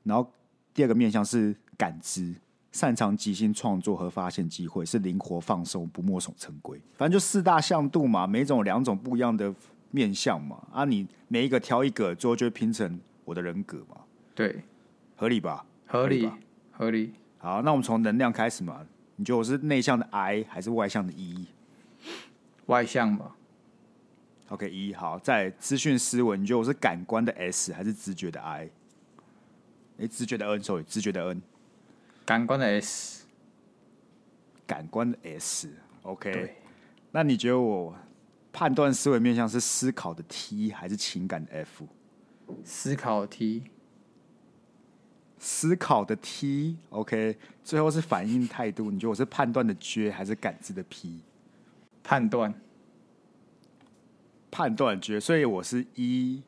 [0.04, 0.32] 然后
[0.74, 2.34] 第二个面向是感知，
[2.72, 6.80] 擅长即兴创作和发现机会，是灵活放松，不墨守成规。
[6.96, 9.54] 反正就四大向度嘛，每种有两种不一样的
[9.92, 10.62] 面向嘛。
[10.72, 13.98] 啊，你每一个挑一个，最后就会拼成我的人格嘛。
[14.36, 14.64] 对，
[15.16, 15.66] 合理吧？
[15.86, 16.34] 合理，合理，
[16.72, 17.14] 合理。
[17.38, 18.86] 好，那我们从能量开始嘛。
[19.16, 21.48] 你觉得我是内向的 I 还是外向的 E？
[22.68, 23.36] 外向吧。
[24.50, 28.68] OK，一好，在资讯思维，你觉得我是感官的 S 还是直觉的 I？
[30.00, 31.40] 哎，直觉的 N，sorry，直觉的 N，
[32.26, 33.28] 感官的 S，
[34.66, 36.56] 感官的 S，OK。
[37.12, 37.96] 那你觉得我
[38.52, 41.88] 判断思维面向是思考的 T 还是情感的 F？
[42.64, 43.66] 思考 T，
[45.38, 47.38] 思考的 T，OK。
[47.64, 51.20] 最后是反应态度，你觉得我是判断的 J 还是感知的 P？
[52.02, 52.52] 判断。
[54.52, 56.44] 判断觉，所以我是 E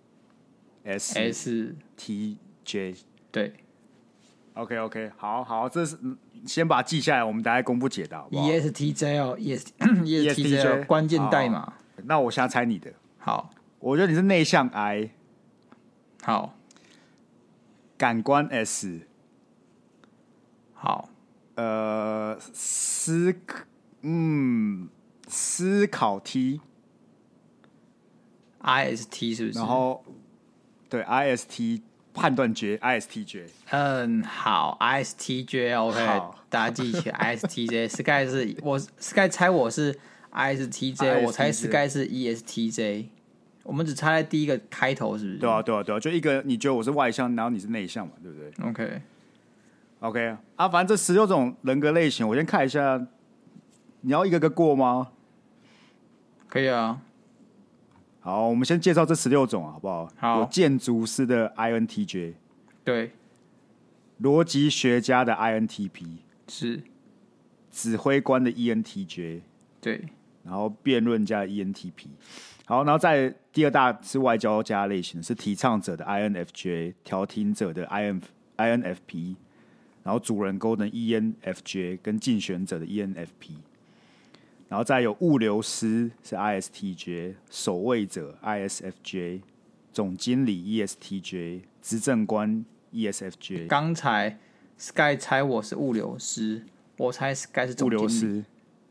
[0.84, 2.96] S S T J
[3.32, 3.54] 对
[4.56, 5.98] ，OK OK，好好，这是
[6.46, 9.72] 先把它记下来，我们大家公布解答好不好，E S T J 哦，E S
[10.04, 11.74] E S T J 关键代码。
[12.04, 15.12] 那我现在猜你的，好，我觉得你是内向 I，
[16.24, 16.56] 好，
[17.98, 19.02] 感官 S，
[20.74, 21.10] 好，
[21.56, 23.36] 呃，思，
[24.02, 24.90] 嗯，
[25.28, 26.62] 思考 T。
[28.62, 29.60] I S T 是不是？
[29.60, 30.04] 然后，
[30.90, 31.82] 对 I S T
[32.14, 33.46] 判断绝 I S T 绝。
[33.70, 37.88] 嗯，好，ISTJ，OK，好大家记起来 I S T J。
[37.88, 39.98] Sky 是我 Sky 猜我是
[40.32, 43.10] I S T J，我猜 Sky 是 E S T J。
[43.64, 45.38] 我们只差在第一个开头，是不是？
[45.38, 49.02] 对啊，对啊，对啊，就一个你觉得我是外向，然后你是内向嘛，对不对？OK，OK
[50.02, 50.38] Okay.
[50.56, 53.00] 啊，反正这十六种人格类型，我先看一下
[54.02, 55.12] 你要一个个过吗？
[56.50, 57.00] 可以啊。
[58.22, 60.10] 好，我们先介绍这十六种好不好？
[60.16, 60.40] 好。
[60.40, 62.36] 有建筑师的 INTJ，
[62.84, 63.12] 对。
[64.22, 66.84] 逻辑学家的 INTP 是。
[67.72, 69.42] 指挥官的 ENTJ，
[69.80, 70.06] 对。
[70.44, 72.08] 然后辩论家的 ENTP，
[72.66, 78.20] 好，然后在第二大是外交家类型，是提倡者的 INFJ，调停者的 IN
[78.58, 79.36] INFP，
[80.04, 83.54] 然后主人公的 ENFJ 跟竞选者的 ENFP，
[84.72, 89.42] 然后再有物流师是 ISTJ，守卫者 ISFJ，
[89.92, 93.68] 总经理 ESTJ，执政官 ESFJ。
[93.68, 94.40] 刚才
[94.78, 96.64] Sky 猜我是物流师，
[96.96, 97.84] 我猜 Sky 是。
[97.84, 98.46] 物流师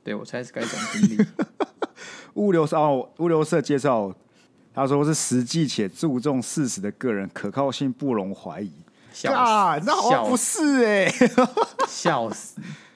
[0.05, 1.27] 对，我猜 Sky 总经理。
[2.35, 4.15] 物流 哦，物流社介绍，
[4.75, 8.71] 他说是实际且注重事实的个人，可靠性不容怀疑。
[9.27, 11.31] 啊，那好像不是哎、欸，
[11.89, 12.61] 笑死。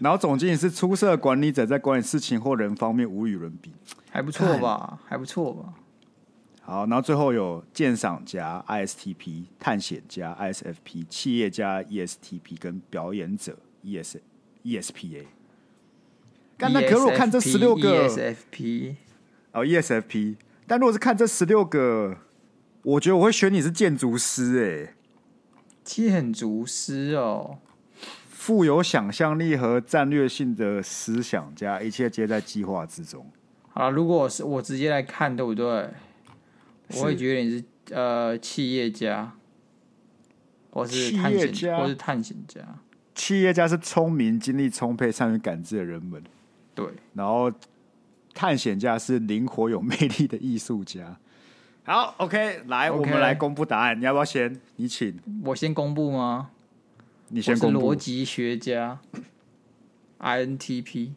[0.00, 3.70] 然后总经理是出色管理者，在管理事情或人方面无与伦比，
[4.10, 4.98] 还不错吧？
[5.06, 5.74] 还不错吧？
[6.62, 14.16] 好，然后最后有鉴赏家 ISTP、探险家 ISFP、企业家 ESTP 跟表演者 ES
[14.64, 15.24] ESPA。
[16.56, 18.94] 但那可是我看这十六个 ESFP
[19.50, 20.36] 哦 ESFP，
[20.68, 22.16] 但如果是看这十六个，
[22.82, 24.94] 我觉得我会选你是建筑师哎，
[25.82, 27.58] 建筑师哦，
[28.42, 33.24] 富有想象力和战略性的思想家，一切皆在计划之中。
[33.68, 35.88] 好，如果是我直接来看，对不对？
[36.88, 39.32] 我会觉得你是呃企业家，
[40.72, 42.60] 或是探险家，或是探险家。
[43.14, 46.20] 企业家是聪明、精力充沛、善于感知的人们。
[46.74, 47.48] 对，然后
[48.34, 51.16] 探险家是灵活有魅力的艺术家。
[51.84, 52.92] 好，OK，来，okay.
[52.92, 53.96] 我们来公布答案。
[53.96, 54.60] 你要不要先？
[54.74, 55.16] 你请。
[55.44, 56.50] 我先公布吗？
[57.34, 57.80] 你先公布。
[57.80, 58.98] 逻辑学家
[60.20, 61.12] ，INTP，INTP。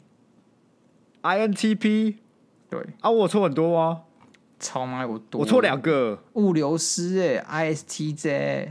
[1.21, 2.15] INTP？
[2.69, 4.03] 对啊，我错很多吗？
[4.57, 6.23] 超妈我多，我错两个。
[6.33, 8.69] 物流师哎，ISTJ。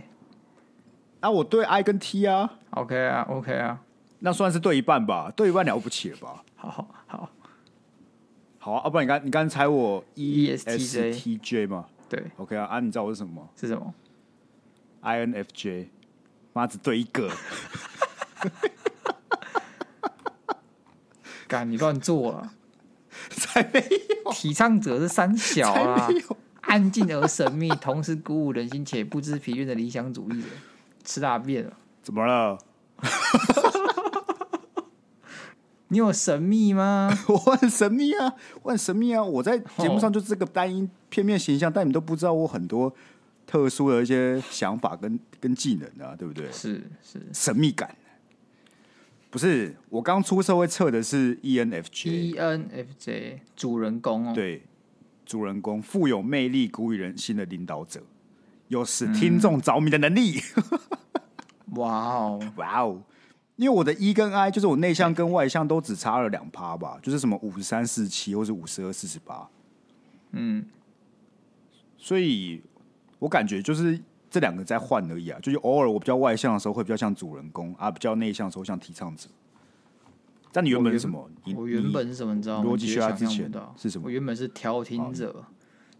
[1.20, 2.58] 啊，我对 I 跟 T 啊。
[2.70, 3.82] OK 啊，OK 啊，
[4.20, 6.42] 那算是对一半吧，对一半了不起了吧？
[6.56, 7.30] 好好好，
[8.58, 8.88] 好啊！
[8.88, 11.86] 不然你刚你刚猜我 ESTJ 吗？
[12.08, 12.80] 对，OK 啊啊！
[12.80, 13.48] 你知道我是什么吗？
[13.56, 13.92] 是什么
[15.02, 15.88] ？INFJ，
[16.54, 17.28] 妈只对一个，
[21.48, 22.52] 干你乱做了，
[23.30, 23.84] 才没
[24.24, 24.32] 有！
[24.32, 26.08] 提倡者是三小啊，
[26.62, 30.46] 安静而神秘，同时鼓舞人心且不知疲倦的理想主义者，
[31.04, 31.72] 吃大便了？
[32.02, 32.56] 怎么了？
[35.88, 37.10] 你有神秘吗？
[37.28, 39.22] 我很神秘啊，我很神秘啊！
[39.22, 42.92] 我在节目上就是这个单一片面形象，但你都不知道我很多
[43.54, 46.50] 特殊的一些想法跟跟技能啊，对不对？
[46.50, 47.24] 是是。
[47.32, 47.94] 神秘感，
[49.30, 54.64] 不是我刚出社会测的是 ENFJ，ENFJ 主人公哦，对，
[55.24, 58.02] 主人公富有魅力、鼓舞人心的领导者，
[58.66, 60.40] 有使听众着迷的能力。
[61.76, 63.00] 哇哦，哇哦！
[63.54, 69.48] 因为我的 E 跟 I 就是我内向跟外向都只差了两趴吧，就是什么五十三四七或是五十二四十八，
[70.32, 70.66] 嗯，
[71.96, 72.60] 所以
[73.24, 79.30] 我感觉就是这两个在换而已啊，就是偶尔我比较外向的时候会比较像主人公啊，比较内向的时候像提倡者。
[80.52, 81.26] 但你原本是什么？
[81.56, 82.34] 我原本是什么？
[82.34, 82.70] 你知道吗？
[82.70, 84.04] 逻辑学家之前是什么？
[84.04, 85.42] 我原本是调停者，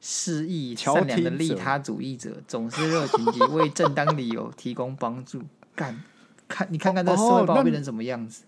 [0.02, 5.42] 示意善良的利他主义者，总是热情及为正当理由提供帮助。
[5.74, 5.98] 干。
[6.46, 8.44] 看你看看这社会报变成什么样子？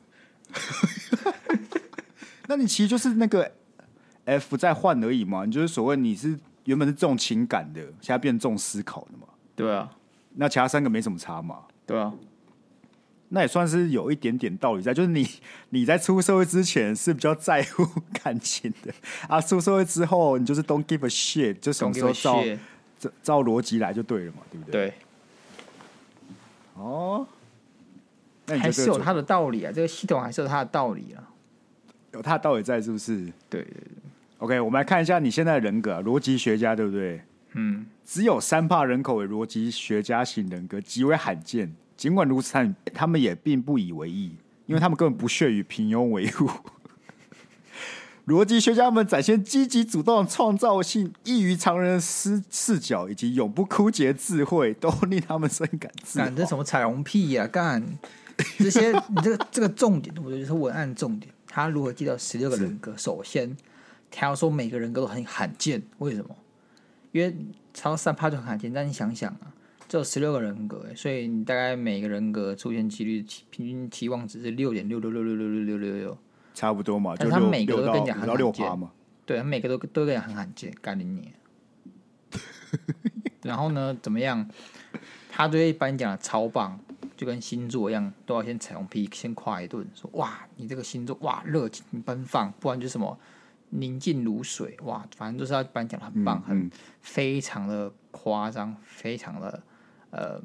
[0.53, 1.33] 哦、
[2.49, 3.53] 那，那你其实就是那个
[4.27, 5.47] F 在换而已嘛？
[5.47, 9.27] 你就是所谓你是原本是重情感的，现在变重思考的嘛？
[9.57, 9.91] 对啊，
[10.35, 11.61] 那其他三个没什么差嘛？
[11.87, 12.13] 对啊，
[13.31, 15.27] 那也算是有一点点道理在，就是你
[15.71, 17.85] 你在出社会之前是比较在乎
[18.23, 18.93] 感情的
[19.29, 22.43] 啊，出社会之后你就是 don't give a shit，就什么时候照
[22.99, 24.39] 照照逻辑来就对了嘛？
[24.51, 24.89] 对不对？
[24.89, 24.95] 对，
[26.75, 27.27] 哦。
[28.49, 31.19] 还是有它的道理啊，这个系统还是有它的道理啊，
[32.13, 33.17] 有它的道理在，是不是？
[33.51, 33.89] 对对对。
[34.39, 37.23] OK，我们来看一下你现在的人格啊，逻辑学家对不对？
[37.55, 41.75] 嗯，只有三帕人口为逻辑学家型人格，极为罕见。
[41.97, 46.51] 尽管如此，他他们也并不以为意，因为他们根本不屑于平庸为伍。
[48.27, 56.27] 逻辑学家们展现积极主动的创造性、异于常人的视视角以及永不枯竭智慧，都令他们深感自豪。
[56.27, 57.47] 干这什么彩虹屁呀、啊？
[57.47, 57.83] 干！
[58.59, 61.33] 这些，你这个这个重点，我觉得就是文案重点。
[61.47, 62.93] 他如何记到十六个人格？
[62.97, 63.57] 首先，
[64.19, 66.35] 他要说每个人格都很罕见，为什么？
[67.13, 67.37] 因为
[67.75, 68.73] 超三趴就很罕见。
[68.73, 69.53] 但你想想啊，
[69.87, 76.19] 只有十六个人格，所以你大概每个人格出现几率平均期望值是六点六六六六六六六六六。
[76.55, 78.91] 差不多嘛，就但是他每个都跟你讲很六罕见嘛。
[79.27, 81.33] 对，他每个都都跟你很罕见，干你你。
[83.43, 84.49] 然后呢，怎么样？
[85.31, 86.81] 他对一般讲的超棒，
[87.15, 93.19] 就跟星座一样，都要先彩虹屁，先夸一顿，说哇，你这个星座哇热情奔放，不然就什么
[93.79, 96.71] 宁静如水，哇，反正就是要把你讲的很棒，嗯很
[97.01, 99.63] 非常的夸张，非常的
[100.11, 100.41] 呃，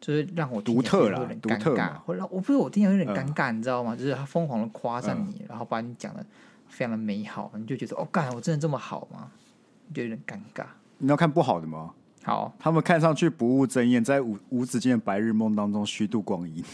[0.00, 3.94] 就是让我独特了有点尴尬，或者我不是我听起来有点尴尬，你知道吗？
[3.96, 6.24] 就是他疯狂的夸赞你，嗯然后把你讲的
[6.68, 9.30] 非常的美好，你就觉得哦，干，我真的这么好吗？
[9.88, 10.64] 你就有点尴尬。
[10.98, 11.94] 你要看不好的吗？
[12.22, 16.64] 好，他们看上去不务正业，在无无止境的白日梦当中虚度光阴。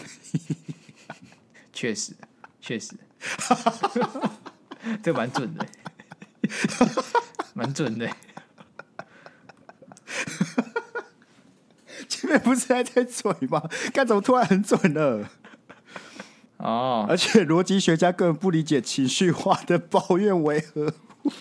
[1.72, 2.14] 确实，
[2.61, 2.94] 确实，
[5.03, 5.66] 这蛮准的，
[7.55, 8.09] 蛮准的。
[12.09, 13.62] 前面不是还在嘴吗？
[13.93, 15.28] 看怎么突然很准了？
[16.59, 21.33] 哦，而且逻辑学家根本不理解情绪化的抱怨为何物，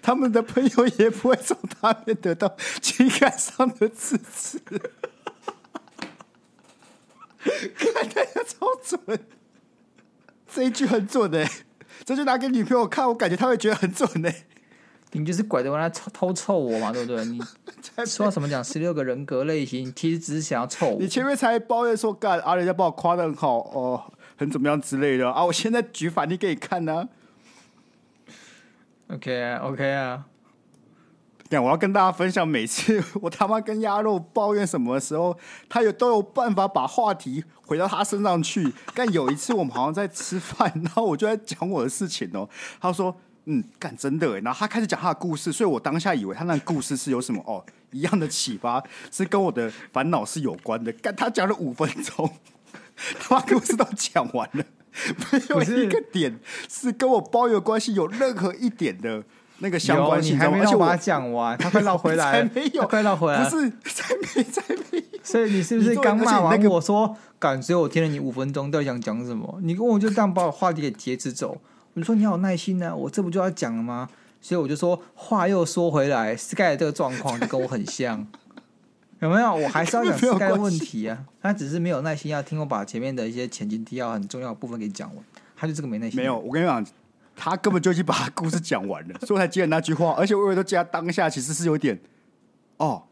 [0.00, 4.60] 他们的朋友也不会从他那边得到情感上的支持。
[7.74, 9.26] 看大家超准，
[10.46, 11.50] 这一句很准哎、
[12.08, 14.34] 这就拿给女朋友看，我感觉她会觉得很准哎、
[15.12, 17.22] 你就是拐着弯来偷偷凑我嘛，对不对？
[17.26, 17.38] 你
[18.06, 21.06] 说到什么讲十六个人格类型，其实只是想要凑我你。
[21.06, 27.10] 前面才抱怨说干啊，人家把我夸的很好哦，很怎么样之类的啊，我现在举反例给你看呢、
[29.08, 30.24] OK 啊，OK 啊，
[31.48, 35.36] 干，我要跟大家分享，每次 我他妈跟鸭肉抱怨什么的时候，
[35.68, 38.72] 他有都有办法把话题回到他身上去。
[38.94, 42.48] 但有一次我们好像在吃饭， 然后我就在讲我的事情哦，
[42.80, 43.16] 他说。
[43.50, 50.92] 嗯，干真的诶，然后他开始讲他的故事，所以我当下以为他那个故事是有什么哦一样的启发，是跟我的烦恼是有关的。
[50.92, 52.30] 干他讲了五分钟，
[53.18, 54.62] 他把故事都讲完了，
[55.32, 56.38] 没有一个点
[56.68, 59.24] 是跟我包有关系，有任何一点的
[59.60, 65.04] 那个相关有性，你还没而且我有把它讲完， 他快绕回来了， 才没有，他快绕回来了不是才没才没。
[65.22, 69.58] 所以你是不是刚骂完我说，感觉我听了你五分钟，到底想讲什么？
[69.62, 71.60] 你跟我就这样把我话题给截止走。
[71.94, 74.08] 我说你好有耐心呢、啊，我这不就要讲了吗？
[74.40, 78.24] 所以我就说话又说回来，Sky 的这个状况就跟我很像，
[79.18, 79.52] 有没有？
[79.52, 85.24] 我还是要讲 Sky 的问题啊，他只是没有耐心要听我把前面的一些前情提要很重要的部分给讲完，
[85.56, 86.16] 他就这个没耐心。
[86.16, 86.86] 没有，我跟你讲，
[87.40, 90.12] 他根本就已经把他故事讲完了，所以我才接了那句话。
[90.18, 91.98] 而且我以为都接他当下，其实是有点
[92.78, 93.04] 哦，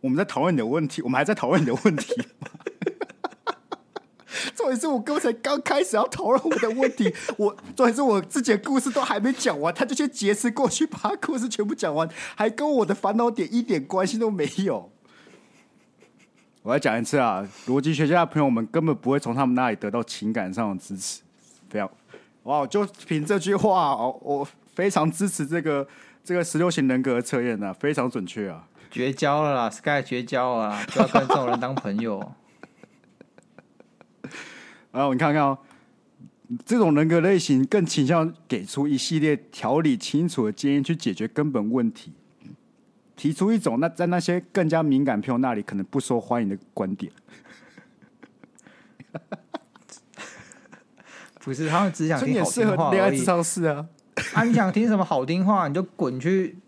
[0.00, 2.14] 我们在讨论你的问题，我们还在讨论你的问题。
[4.54, 14.90] 重点是我刚才刚开始要讨论我的问题，我重点是我自己的故事都还没讲完，他就先劫持过去把他故事全部讲完，还跟我的烦恼点一点关系都没有。
[16.62, 21.20] 我再讲一次啊，逻辑学家的朋友们根本不会从他们那里得到情感上的支持，
[21.70, 21.88] 非常
[22.46, 22.66] 哇！
[22.66, 25.86] 就凭这句话哦，我非常支持这个
[26.22, 32.32] 这个十六型人格的测验啊，非常准确啊，绝交了啦，Sky 绝交了啦，不要跟这种人当朋友。
[34.92, 35.58] 然后你看看哦，
[36.64, 42.12] 这种人格类型更倾向给出一系列条理清楚的建议去解决根本问题，
[43.16, 47.12] 提出一种那在那些更加敏感朋友那里可能不受欢迎的观点。
[51.46, 52.90] 不是，他们只想听好听话。
[52.90, 53.86] 恋爱智商是啊。
[54.34, 56.58] 啊，你想听什么好听话，你就滚去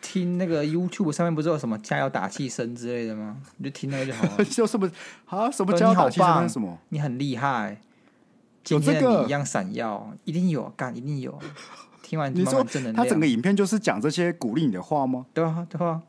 [0.00, 3.38] 听那个 YouTube 上面不是有什么加油打气声之类的吗？
[3.56, 4.44] 你就听那个就好了。
[4.46, 4.88] 就什么
[5.26, 5.50] 啊？
[5.50, 6.78] 什么对叫打气什么？
[6.90, 7.80] 你很厉害，
[8.62, 11.36] 今天的你一样闪耀，一定有干，一定有。
[12.00, 15.26] 听完慢你说慢正能量，他整个影片就是讲这些鼓励你的话吗？
[15.34, 16.00] 对啊对啊，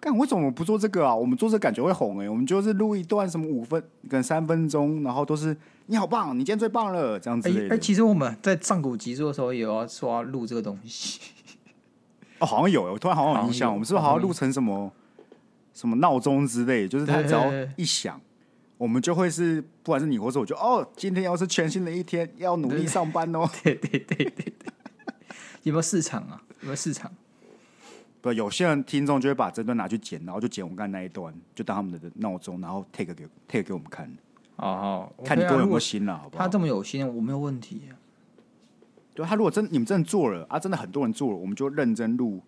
[0.00, 1.14] 干，为什么不做这个啊？
[1.14, 5.56] 我们做这个感觉会红哎、我们就是录一段什么五分跟三分钟，然后都是
[5.90, 11.18] 你好棒，你今天最棒了，这样子哎、其实我们在上古集数的时候也有要说要录这个东西，
[12.40, 14.92] 哦，好像有，我突然好像有印象，我们是不是好像录成什么
[15.72, 16.86] 什么闹钟之类？
[16.86, 18.20] 就是它只要一响，
[18.76, 23.48] 我们就会是，不管是你或者我就哦，今天又是全新的一天，要努力上班哦。
[23.64, 24.52] 对对对对对，
[25.62, 26.42] 有没有市场啊？
[26.60, 27.10] 有没有市场？
[28.20, 34.14] 不，有些人听众就会把这段拿去剪，然后就剪我们刚才那一段，就当他们的闹钟，然后 take 给 take 给我们看，
[34.58, 36.44] 哦好，看你位有没有心了，好不好？
[36.44, 37.96] 他这么有心，我没有问题、啊。
[39.14, 42.40] 对他如果真你们真的做了啊，真的很多人做了，我们就认真录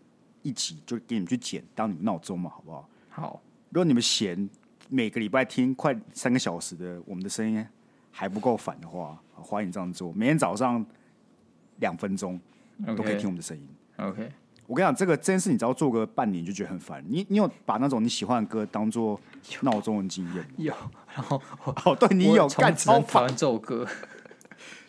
[0.42, 2.88] 一集，就给你们去剪，当你们闹钟嘛，好不好？
[3.08, 4.48] 好，如果你们嫌
[4.88, 7.66] 每个礼拜听快三个小时的我们的声音
[8.10, 10.12] 还不够烦的话，欢迎这样做。
[10.12, 10.84] 每天早上
[11.78, 12.40] 两分钟
[12.86, 13.68] 都可以听我们的声音。
[13.96, 14.32] OK，
[14.70, 17.04] 我跟你讲，这个这件事你只要做个半年，你就觉得很烦。
[17.08, 19.20] 你你有把那种你喜欢的歌当做
[19.62, 20.50] 闹钟的经验吗？
[20.58, 20.72] 有，
[21.12, 23.26] 然后我哦，对你有干超烦。
[23.26, 23.84] 这首歌，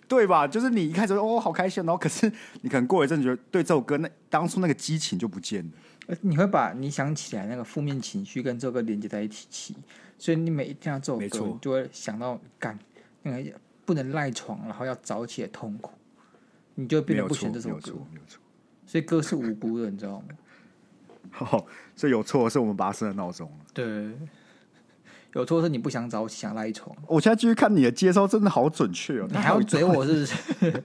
[0.08, 0.48] 对吧？
[0.48, 6.16] 就是你一开始哦好开心，然后 可是你可能过一阵觉得对这首歌那当初那个激情就不见了。
[6.22, 9.76] 你会把你想起来那个负面情绪跟这首歌连接在一起，
[10.20, 12.78] 所以你每一听到这首歌，你就会想到干
[13.24, 13.52] 那个
[13.84, 15.94] 不能赖床，然后要早起的痛苦，
[16.76, 17.94] 你就会变得不喜欢这首歌。
[18.12, 18.40] 没有错，
[18.92, 20.26] 所以歌是无辜的，你知道吗？
[21.40, 21.66] 哦，
[21.96, 23.50] 所以有错是我们把它设的闹钟。
[23.74, 24.12] 对。
[25.32, 26.94] 有错是你不想早起，想赖床。
[27.08, 29.28] 我现在继续看你的接收，真的好准确哦！
[29.30, 30.84] 你还要嘴我是不是？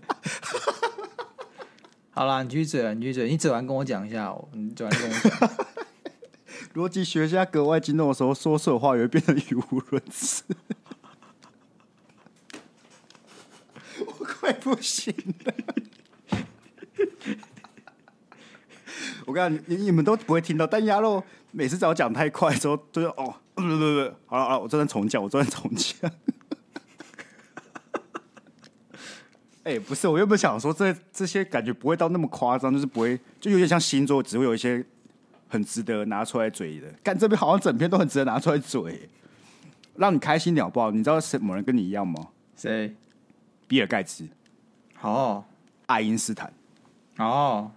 [2.14, 4.48] 好啦，你继续嘴，你继续嘴，你嘴完跟我讲一下哦。
[4.52, 5.50] 你嘴完跟我讲。
[6.80, 10.44] 逻辑学家格外激动的时候，说错话也会变得语无伦次。
[14.07, 15.12] 我快不行
[15.44, 15.52] 了！
[19.26, 23.34] 我跟你，你你们都不会听到，但鸭肉每次只要讲太快的时候，都是哦。
[23.54, 26.10] 不不不，好了好了，我昨天重讲，我昨天重讲。
[29.64, 34.84] 哎、欸，不是，我又不想说这这些感觉不会到那么夸张，就是不会，就有点像星座，只会有一些
[35.48, 36.86] 很值得拿出来嘴的。
[37.02, 39.08] 干这边好像整篇都很值得拿出来嘴，
[39.96, 40.90] 让你开心点好不好？
[40.90, 42.28] 你知道什么人跟你一样吗？
[42.54, 42.94] 谁？
[43.66, 44.28] 比尔盖茨。
[45.00, 45.42] 哦。
[45.86, 46.52] 爱因斯坦。
[47.18, 47.72] 哦。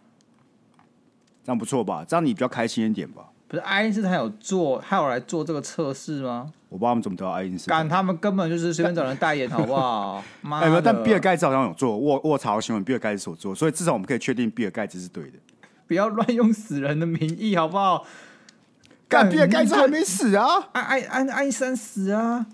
[1.43, 2.05] 这样不错吧？
[2.07, 3.23] 这样你比较开心一点吧？
[3.47, 6.51] 不是爱因斯坦有做，他有来做这个测试吗？
[6.69, 7.79] 我不知道他们怎么得到爱因斯坦。
[7.79, 10.23] 干，他们根本就是随便找人代言，好不好？
[10.41, 10.79] 妈的！
[10.79, 15.39] 但比尔盖茨好像有做，我我查到新闻，比尔盖茨所做，所以至少我们可以确定比尔盖茨是对的。
[15.87, 18.05] 不要乱用死人的名义，好不好？
[19.07, 20.69] 干，比尔盖茨还没死啊！
[20.73, 22.45] 爱爱爱爱因斯坦死啊！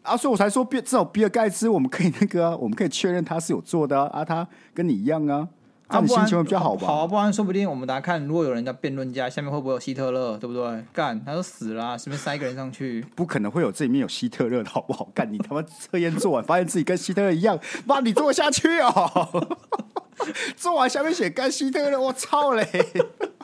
[0.00, 5.46] 啊，所以我才说，比至少比尔盖茨，我们可以那个、啊，我们可以确认他是有做的啊，啊他跟你一样啊。
[5.90, 6.86] 这样心情会比较好吧？
[6.86, 10.84] 好啊，不然说不定我们大家看，如果有人家辩论家下面会不会有希特勒，对不对？
[10.92, 15.08] 干，他都死了，啊，随便塞一个人上去，不可能会有这里面有希特勒的好不好？
[15.14, 19.48] 干，你他妈测验做完，发现自己跟希特勒一样，妈，你做下去哦！
[20.56, 22.64] 做完下面写干希特勒，我操嘞！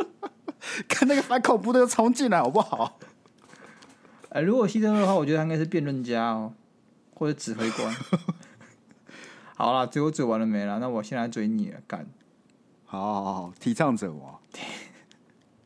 [0.86, 2.98] 看那个反恐怖的冲进来好不好？
[4.30, 6.52] 哎，如果希特勒的话，我觉得他应该是辩论家哦，
[7.14, 7.94] 或者指挥官。
[9.56, 10.78] 好了，最后嘴完了没了？
[10.78, 12.06] 那我先来追你了，干。
[12.88, 14.40] 好，好，好，提倡者我，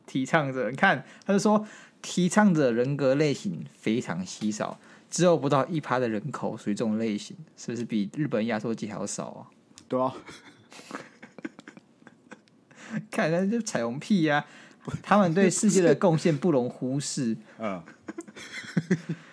[0.07, 1.67] 提倡者，你看，他就说，
[2.01, 9.47] 提倡者人格类型非常稀少，只有不到一趴的人口属于这种类型，是不是比日本压缩机还要少啊？
[9.87, 10.15] 对啊，
[13.11, 14.43] 看那就彩虹屁呀、
[14.83, 14.93] 啊！
[15.03, 17.83] 他们对世界的贡献不容忽视， 嗯，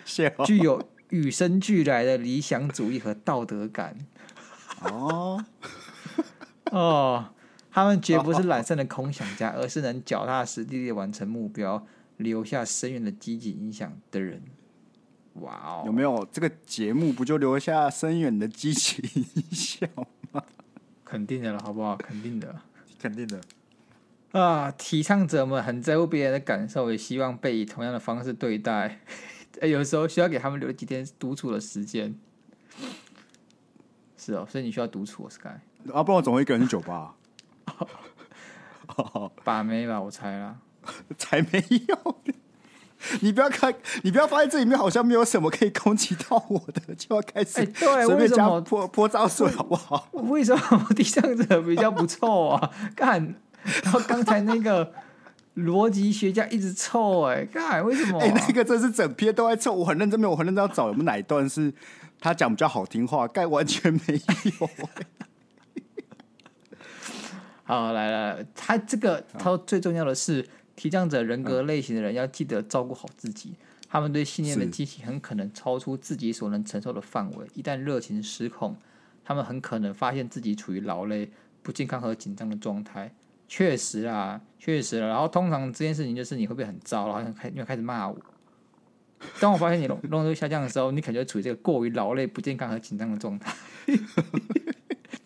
[0.45, 3.97] 具有与生俱来的理想主义和道德感，
[4.83, 5.43] 哦，
[6.71, 7.33] 哦。
[7.79, 11.85] 他们绝不是懒散的空想家，而是能脚踏实地的完成目标、
[12.17, 14.41] 留下深远的积极影响的人。
[15.35, 15.83] 哇哦！
[15.85, 19.89] 有没有这个节目不就留下深远的积极影响
[20.31, 20.43] 吗？
[21.05, 21.95] 肯定的了，好不好？
[21.95, 22.53] 肯定的，
[22.99, 23.39] 肯定的。
[24.31, 24.69] 啊！
[24.77, 28.99] 提倡者们很在乎别人的感受，也希望被以同样的方式对待。
[29.63, 32.13] 有时候需要给他们留几天独处的时间。
[34.17, 35.47] 是哦，所以你需要独处，Sky。
[35.93, 37.15] 啊，不然我总会一个人去酒吧。
[39.43, 40.57] 把妹吧，我猜啦，
[41.17, 42.15] 才没有！
[43.21, 50.09] 你不要看，你不要发现这里面好像没有什么可以攻击到我的，就要开始随便加泼泼脏水，好不好？
[50.27, 52.71] 为什么第三者比较不臭啊？
[52.97, 53.35] 干，
[53.83, 54.91] 然后刚才那个
[55.55, 58.21] 逻辑学家一直臭、欸，哎，干，为什么、啊？
[58.25, 61.73] 哎、欸，那个真是整篇都在臭，我很认真，没有，我很认真要找有没有哪一段是
[62.19, 64.21] 他讲比较好听话，盖完全没
[64.59, 65.05] 有、欸。
[67.69, 70.43] 好，来来，他这个他最重要的是，
[70.75, 73.53] 提倡者人格类型的人要记得照顾好自己。
[73.87, 77.45] 他们对信念的激情很可能超出自己所能承受的范围。
[77.53, 78.75] 一旦热情失控，
[79.23, 81.29] 他们很可能发现自己处于劳累、
[81.61, 83.13] 不健康和紧张的状态。
[83.47, 85.07] 确实啊，确实了。
[85.07, 88.17] 然后通常这件事情就是你会不会很糟，然后开你会开始骂我。
[89.39, 93.53] 当我发现你容容度下降的时候，你可能就处于这个过于劳累、不健康和紧张的状态。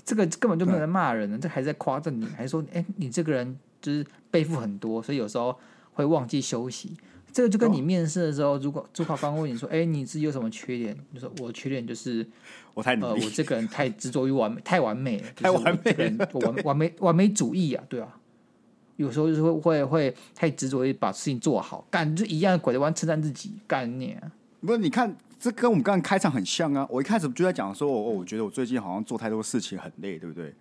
[0.05, 5.57] 这个根本就没有在骂人呢，这还在夸赞你，还是说，哎，你这个人就是背负很多，所以有时候
[5.93, 6.97] 会忘记休息。
[7.31, 10.95] 这个就跟你面试的时候，如果主考官问你说，哎，你自己有什么缺点？
[11.11, 12.23] 你说我缺点就是
[12.73, 18.19] 我太，呃，我这个人太执着于完美，太完美了，太完美，我完完美完美主义啊，对啊，
[18.97, 24.31] 有时候就是会会会太执着于把事情做好，干就一样拐着弯称赞自己，干你啊，
[24.61, 25.15] 不是你看。
[25.43, 26.87] 这跟我们刚刚开场很像啊！
[26.89, 30.55] 我一开始就在讲说，哦，我觉得我最近好像做太多事情很累，对不对？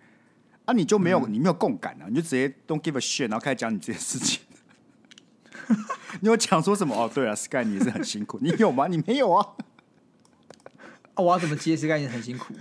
[0.65, 2.07] 啊，你就没有、嗯、你没有共感啊？
[2.09, 4.41] 你就直接 don't give a shit，然后开始讲你这些事情。
[6.19, 6.93] 你有讲说什么？
[6.93, 8.87] 哦，对啊，Sky 你也是很辛苦， 你有吗？
[8.87, 9.47] 你没有啊？
[11.13, 12.53] 啊，我要怎么接？Sky 你很辛苦？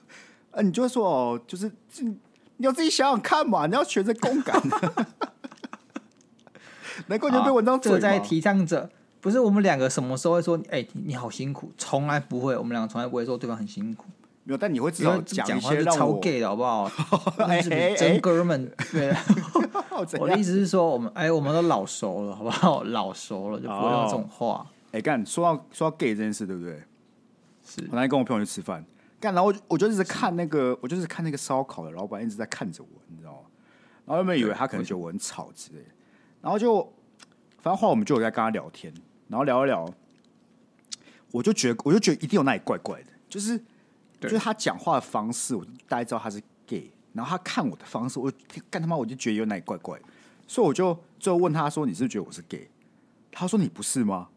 [0.52, 1.72] 啊，你就会说哦，就是
[2.58, 4.62] 你要自己想想看嘛，你要学着共感。
[7.06, 8.90] 难怪你被文章这个在提倡者，
[9.20, 10.56] 不是我们两个什么时候会说？
[10.70, 14.06] 哎、欸，你好辛苦，从来不会，我们两个从来不会说对方很辛苦。
[14.44, 16.90] 没有，但你会至少讲一些让我超 gay 的好不好？
[17.98, 19.14] 真哥们，对。
[20.18, 22.82] 我的意思是说，我们哎，我们都老熟了，好不好？
[22.88, 24.66] 老熟了就不会用这种话。
[24.92, 26.82] 哎，干，说到说到 gay 这件事，对不对？
[27.62, 28.82] 是我那天跟我朋友去吃饭，
[29.20, 33.38] 干，然后我我就一直看那个，我就是看那个烧烤的老板一直在看着我，你知道吗？
[34.06, 35.88] 然后原本以为他可能觉得我很吵之类的？
[36.40, 36.82] 然后就
[37.58, 38.92] 反正后来我们就有在跟他聊天，
[39.30, 39.88] 然后聊一聊，
[41.30, 43.56] 我就觉得我就觉得一定有那里怪怪的，就是
[44.20, 46.90] 就是他讲话的方式，我大概知道他是 gay。
[47.12, 48.32] 然后他看我的方式，我
[48.70, 49.98] 干他妈我就觉得有哪里怪怪，
[50.46, 52.68] 所以我就最后问他说：“你是不是觉得我是 gay？”
[53.32, 54.28] 他说： “你不是吗？”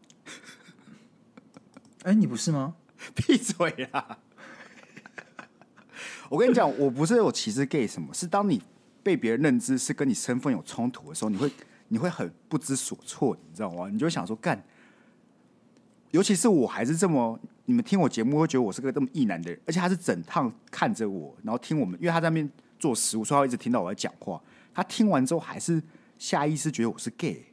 [2.02, 2.74] 哎，你不是吗？
[3.14, 4.18] 闭嘴啦！
[6.28, 8.60] 我跟你讲，我不是有歧视 gay 什么，是当你
[9.02, 11.50] 被别人认知是跟你身份有冲突的时候，你会
[11.88, 13.88] 你会很不知所措，你知道吗？
[13.88, 14.62] 你就会想说干，
[16.14, 22.48] 尤其是我还是这么，你们听我节目会觉得我是个这么异男的人，而且他是整趟看着我，然后听我们，因为他在那边。
[22.76, 24.38] 做食物，所以他一直听到我在讲话。
[24.74, 25.82] 他听完之后，还是
[26.18, 27.46] 下意识觉得我是 gay。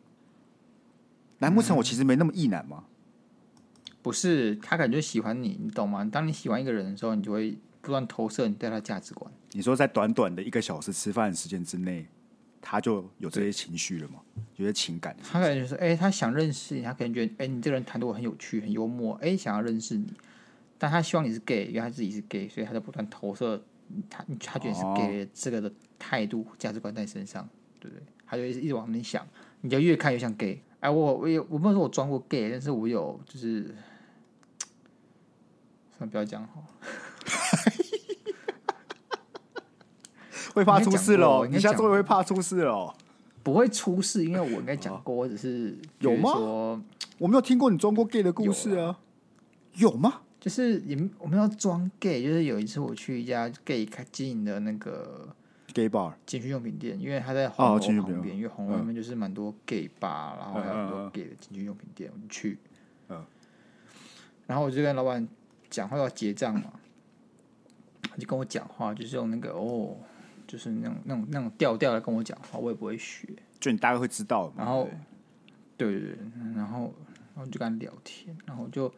[1.37, 2.83] 难不成我其实没那么异男吗？
[4.01, 6.03] 不是，他感觉喜欢你，你懂吗？
[6.03, 9.31] 当你喜欢一个人的时候，你就会不断投射你对他的价值观。
[9.53, 12.05] 你说在短短的一个小时吃饭的时间之内，
[12.61, 14.21] 他就有这些情绪了嘛？
[14.55, 15.15] 有些情感？
[15.23, 20.13] 他感觉说，哎、欸，他想认识你，他可能觉得，哎、欸，你这个人谈的我很有趣，很幽默，哎、欸，想要认识你。
[20.77, 23.61] 但他希望你是 gay，因为他自己是 gay，所以他在不断投射。
[24.09, 27.45] 他他觉得是 gay 这个的态度价值观在身上，
[27.77, 28.05] 对不对？
[28.25, 29.27] 他就一直一直往那边想，
[29.59, 30.63] 你就越看越像 gay。
[30.79, 33.75] 哎，我我有我没有说我装过 gay，但是我有就是，
[35.97, 36.65] 算了，不要讲好
[40.53, 41.45] 会怕出事喽！
[41.45, 42.93] 你下次会怕出事喽？
[43.43, 46.31] 不会出事，因为我应该讲过，我只是有吗？
[47.17, 48.99] 我没有听过你装过 gay 的故事啊，
[49.75, 50.21] 有吗？
[50.39, 55.27] 就是你们我们要装 gay，就是有一次我去一家 gay 开经营的那个
[55.73, 62.57] gay bar 情趣用品店，因为他在红楼旁边，因为红楼里面就是蛮多 gay bar，然后还有很多 gay 的情趣用品店，我就去，
[64.47, 65.27] 然后我就跟老板
[65.69, 66.73] 讲话要结账嘛，
[68.01, 69.95] 他就跟我讲话，就是用那个哦，
[70.51, 73.25] 就是那种那种那种调调来跟我讲话，我也不会学，
[73.59, 74.89] 就你大概会知道，然后
[75.77, 76.17] 对对对，
[76.55, 76.93] 然后
[77.35, 78.91] 然后就跟他聊天，然后就。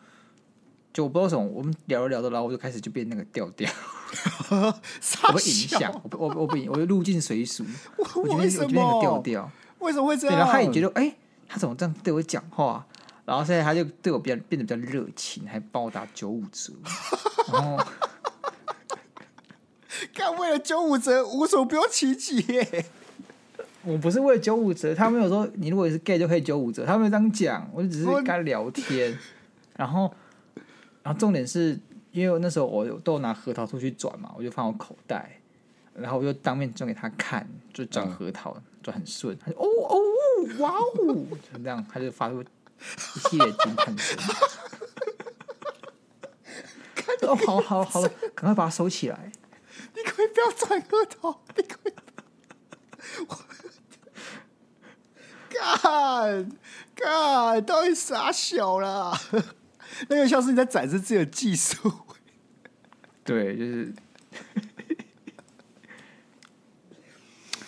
[0.91, 3.67] 就我不知道什么，我们聊着聊着，然后我就开始就变那个调调，
[4.51, 7.65] 我被影响，我我我被我就入境随俗，
[7.97, 10.37] 我觉得我就变那个调调，为什么会这样？
[10.37, 11.15] 然后他也觉得，哎、欸，
[11.47, 12.85] 他怎么这样对我讲话？
[13.25, 16.71] 然后现在他就对我变变得比较热情，还帮我打九五折。
[17.51, 17.83] 然后，
[20.13, 22.85] 干为了九五折，无所不用其极耶！
[23.83, 29.17] 我不是为了九五折，他们有说你如果是 gay 就可以九五折，他没有这样讲，我就只是跟他聊天，
[29.75, 30.13] 然后。
[31.05, 31.77] 然后重点是
[32.13, 35.37] 因为那时候我有都有拿核桃出去转嘛，我就放我口袋，
[35.93, 39.99] 然后我就当面转给他看，就转核桃转很顺，他就哦哦
[40.59, 42.45] 哇哦，就这样，他就发出一
[43.19, 44.17] 系列惊叹声。
[47.27, 49.29] 哦，好好好了，赶快把它收起来。
[49.95, 51.93] 你可以不要转核桃， 你可以。
[55.49, 56.49] 干
[56.95, 59.15] 干，到底傻小了？
[60.09, 61.91] 那个像是你在展示自己的技术，
[63.23, 63.93] 对，就是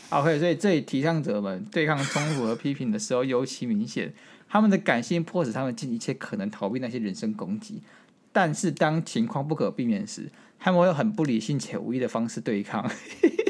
[0.10, 0.40] OK。
[0.40, 4.12] 所以这里提倡者们对抗冲突和批评的时候尤其明显，
[4.50, 7.84] 他们的感性迫使他们尽一切可能逃避那些人身攻击，
[8.32, 10.32] 但是当情况不可避免时，
[10.66, 12.84] 他们会用很不理性且无意的方式对抗。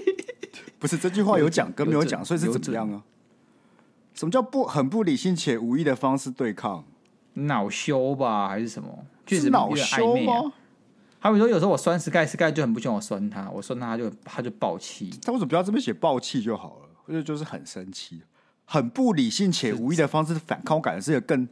[0.77, 3.01] 不是这句话有讲跟没有讲，所以是怎么样啊？
[4.13, 6.83] 什么叫不很不理性且无意的方式对抗？
[7.35, 9.05] 恼羞吧，还是什么？
[9.25, 10.51] 确实恼羞吗？
[11.19, 15.09] 好比说，有时候我酸 Sky，Sky 就很不喜欢我酸他，我酸他，他就他就爆气。
[15.23, 16.89] 他为什么不要这么写爆气就好了？
[17.05, 18.23] 或者就是很生气，
[18.65, 21.47] 很不理性且无意的方式反抗，我感觉是更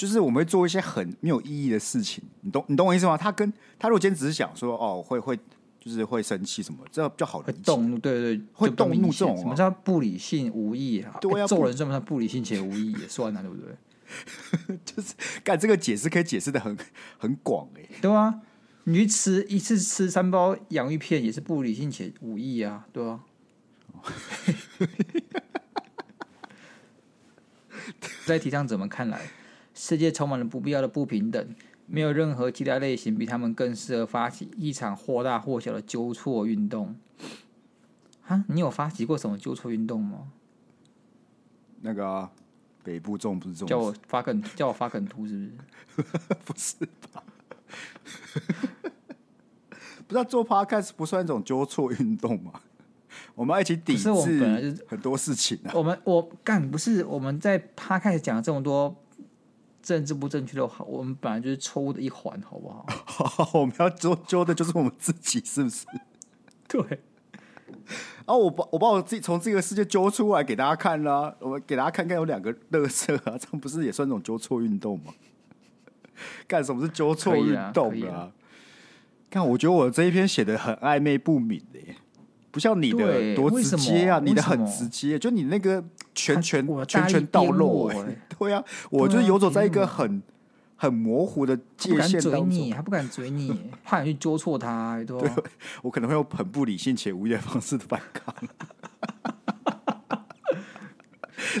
[0.00, 2.24] 就是我们会做一些很没有意义的事情。
[2.40, 3.18] 你懂你懂我意思吗？
[3.18, 5.38] 他跟他如果今天只是想说哦，会会
[5.78, 11.18] 就是会生气什么，这比较好的动怒，对对，对，会动怒这种什么叫不理性无意啊？
[11.20, 14.78] 对啊，揍人算不算不理性且无意也算啊，对不对？
[14.86, 15.12] 就是
[15.44, 16.74] 干这个解释可以解释的很
[17.18, 18.40] 很广哎，对啊，
[18.84, 23.20] 你去吃一次吃三包洋芋片也是不理性且无意啊，对啊。
[28.24, 29.20] 在提倡者们看来，
[29.90, 31.54] 世界充满了不必要的不平等，
[31.86, 36.94] 没有任何其他类型比他们更适合发起一场或大或小的纠错运动。
[38.28, 40.28] 啊，你有发起过什么纠错运动吗？
[41.80, 42.30] 那个、啊、
[42.84, 45.50] 北部粽不是粽，叫我发梗，叫我发梗图是
[45.96, 46.06] 不是？
[46.44, 47.24] 不是吧？
[50.06, 52.52] 不知道做 podcast 不算一种纠错运动吗？
[53.34, 55.72] 我们要一起抵制，本来就是很多事情啊。
[55.74, 58.94] 我们我干不是我们在 podcast 讲了这么多
[59.82, 62.86] 政治不正确的话，我们本来就是错误的一环，好不好？
[63.06, 65.86] 好， 我们要纠纠的就是我们自己，是不是？
[66.68, 67.00] 对。
[68.26, 75.12] 然后我把我把我自己从这个世界揪出来给大家看啦、啊，我们给大家看看有两个乐色啊，这样不是也算一种纠错运动吗？
[76.46, 78.14] 干什么是纠错运动啊？
[78.14, 78.32] 啊
[79.30, 81.96] 看，我觉得我这一篇写的很暧昧不明的耶，
[82.50, 85.82] 不像你的多直接啊，你的很直接，就你那个
[86.14, 90.22] 拳拳拳拳到肉哎， 对啊，我就游走在一个很。
[90.82, 95.36] 很模糊的界限当中，还不敢嘴你，还不敢嘴你，怕你去纠错他，对吧？
[95.82, 98.34] 我可能会用很不理性且无言方式的反抗，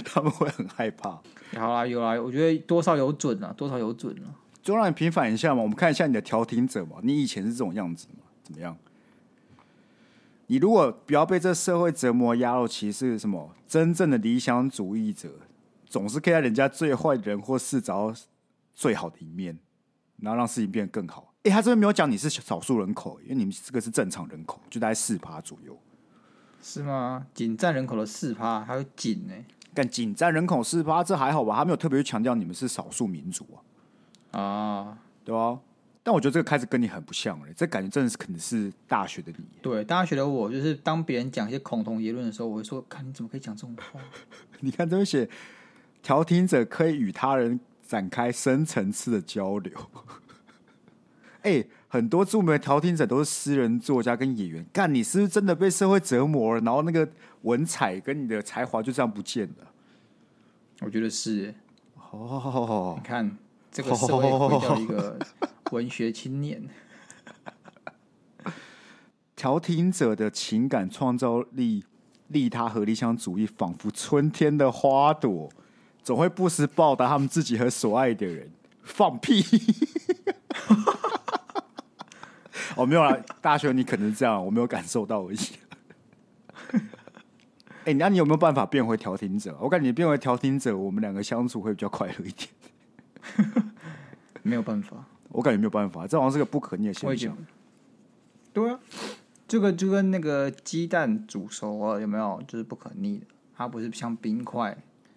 [0.06, 1.20] 他们会很害怕。
[1.54, 4.32] 好啦，有啦，我觉得多少有准啊，多少有准啊。
[4.62, 8.24] 就让你平反一下嘛，我们看一下你的调停者嘛，你以前是这种样子嘛？
[8.42, 8.74] 怎么样？
[10.50, 13.54] 你如果不要被这社会折磨压肉，其实是什么？
[13.68, 15.30] 真正的理想主义者
[15.86, 18.20] 总是可以在人家最坏的人或事找到
[18.74, 19.56] 最好的一面，
[20.16, 21.32] 然后让事情变得更好。
[21.44, 25.78] 哎，他这边没有讲你是少数人口，因为你们这个是正常人口，就大概四趴左右，
[26.60, 27.28] 是吗？
[27.32, 29.34] 仅占人口的四趴，还有仅呢？
[29.72, 31.54] 但仅占人口四趴，这还好吧？
[31.58, 33.46] 他没有特别去强调你们是少数民族
[34.32, 35.60] 啊，啊，对吧？
[36.02, 39.44] 但我觉得这个开始跟你很不像了，这感觉真的是可能是大学的你。
[39.60, 44.00] 对，大学的我，就是当别人讲一些恐同言论的时候，我会说：看你怎么可以讲这种话？
[44.60, 45.28] 你看这边写，
[46.02, 47.58] 调停者可以与他人。
[47.90, 49.72] 展开深层次的交流。
[51.42, 54.64] 哎、欸，很多著名的调停者都是诗人、作家跟演员。
[54.72, 56.60] 干，你是不是真的被社会折磨了？
[56.60, 57.08] 然后那个
[57.42, 59.72] 文采跟你的才华就这样不见了？
[60.82, 61.52] 我觉得是。
[62.12, 63.36] 哦，你看
[63.70, 65.18] 这个社会 毁掉一个
[65.72, 66.62] 文学青年。
[69.36, 71.84] 调停者的情感创造力、
[72.28, 75.50] 利他和理想主义，仿佛春天的花朵。
[76.02, 78.50] 总会不时报答他们自己和所爱的人。
[78.82, 79.44] 放屁！
[82.76, 85.38] 哦，没有啦，大学你可能是这样，我没有感受到而已。
[87.84, 89.56] 哎、欸，那你有没有办法变回调停者？
[89.60, 92.48] 我感觉你变回调停者，我们两个相处会比较快乐一点。
[94.42, 97.36] 没有办法，我感觉没有办法，这好像是个不可逆的现象。
[98.52, 98.80] 对啊，
[99.46, 102.42] 这个就跟那个鸡蛋煮熟了，有没有？
[102.48, 104.76] 就是不可逆的，它不是像冰块。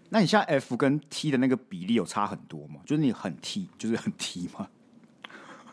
[0.09, 2.81] 那你现在 F 跟 T 的那个比例有差很多吗？
[2.85, 4.67] 就是你很 T，就是很 T 吗？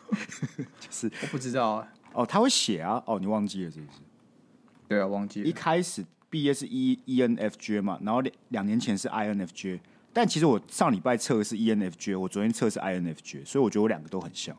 [0.79, 1.87] 就是我不知道啊。
[2.13, 3.01] 哦，他会写啊。
[3.05, 3.99] 哦，你忘记了是不是？
[4.87, 5.47] 对啊，忘记了。
[5.47, 9.79] 一开始毕业是 E E N F J 嘛，然后两两年前是 I N F J，
[10.13, 14.55] 但其实我上礼拜测的是 E N F J，我昨天测是 I N F J，所以我觉得我两个都很像。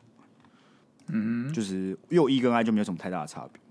[1.07, 3.61] 嗯哼，就是又 E 跟 I 就没有什么太大的差别。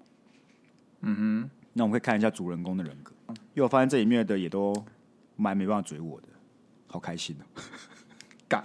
[1.01, 4.75] 嗯哼，那我们可以看一下主人公的人格，因为我发现这里面的也都。
[5.35, 6.29] 蛮没办法追我的，
[6.87, 7.45] 好开心哦！
[8.47, 8.63] 干，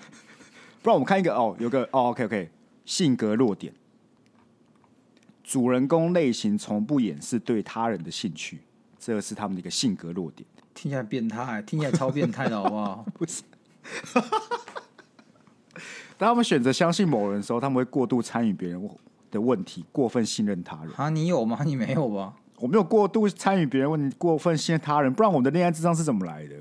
[0.83, 2.49] 不然我们看一个哦，有个哦，OK OK，
[2.85, 3.73] 性格弱点，
[5.43, 8.59] 主人公类型从不掩饰对他人的兴趣，
[8.99, 10.45] 这个是他们的一个性格弱点。
[10.77, 13.03] 听起来变态，听起来超变态的好不好？
[13.17, 13.41] 不是，
[16.19, 18.89] 当他们选择相信某人的时候，他们会过度参与别人
[19.31, 20.93] 的问题，过分信任他人。
[20.95, 21.61] 啊，你有吗？
[21.65, 22.35] 你没有吧？
[22.57, 26.55] 我没有过度参与别人问题，过分信任他人，不然我们的恋爱智商是怎么来的？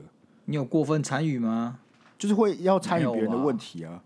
[0.47, 1.81] 你有过分参与吗？
[2.17, 4.03] 就是会要参与别人的问题啊。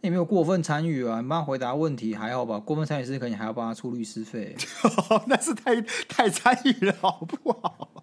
[0.00, 1.20] 你没，有过分参与啊？
[1.20, 2.58] 你帮他回答问题还好吧？
[2.58, 4.56] 过分参与是可能还要帮他出律师费，
[5.28, 7.95] 那是太太参与了，好不好？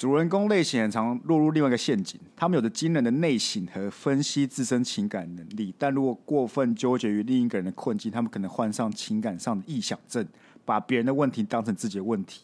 [0.00, 10.26] 主人公类型很常落入另外一个陷阱，他们有着惊人的内省和分析自身情感能力，但如果过分纠结于另一个人的困境，他们可能患上情感上的臆想症，
[10.64, 12.40] 把别人的问题当成自己的问题，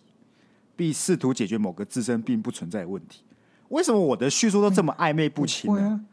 [0.77, 3.23] 并试图解决某个自身并不存在的问题。
[3.71, 5.81] 为什么我的叙述都这么暧昧不清呢？
[5.81, 6.07] 嗯，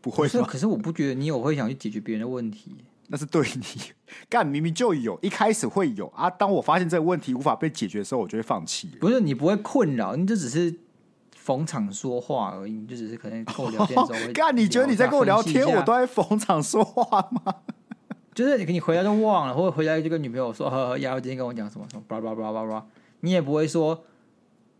[0.00, 0.46] 不会啊，不会。
[0.46, 2.74] 可是我不觉得你有会想去解决别人的问题。
[3.08, 3.62] 那是对你
[4.28, 6.28] 干，明明就有，一开始会有啊。
[6.30, 8.88] 当我发现这个问题无法被解决的时候，我就会放弃。
[9.00, 10.74] 不是你不会困扰，你就只是
[11.34, 14.32] 逢场说话而已，你就只是可能跟我聊天的时候会。
[14.34, 17.54] 干，你觉得你在跟我聊天，我都在逢场说话吗？
[18.34, 22.86] 就是你，你回来就忘了，或者回来就跟女朋友说：“呵呵，丫头今天跟我讲什么什么，巴拉巴拉巴拉巴拉。”
[23.20, 24.04] 你也不会说：“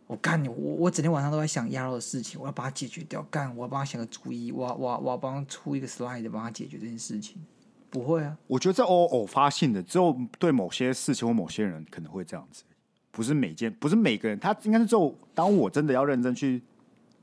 [0.07, 3.27] 我干你，我我整天晚上都在想鸭肉的事情，我要把它解决掉。
[3.31, 7.43] 干，我要帮他想个主意，我要我要我要帮他出一个 slide，帮他解决这件事情。
[7.91, 12.65] 不会啊，我觉得这偶偶发性的，只有对某些事情或某些人可能会这样子，
[13.11, 14.39] 不是每件，不是每个人。
[14.39, 16.61] 他应该是只有当我真的要认真去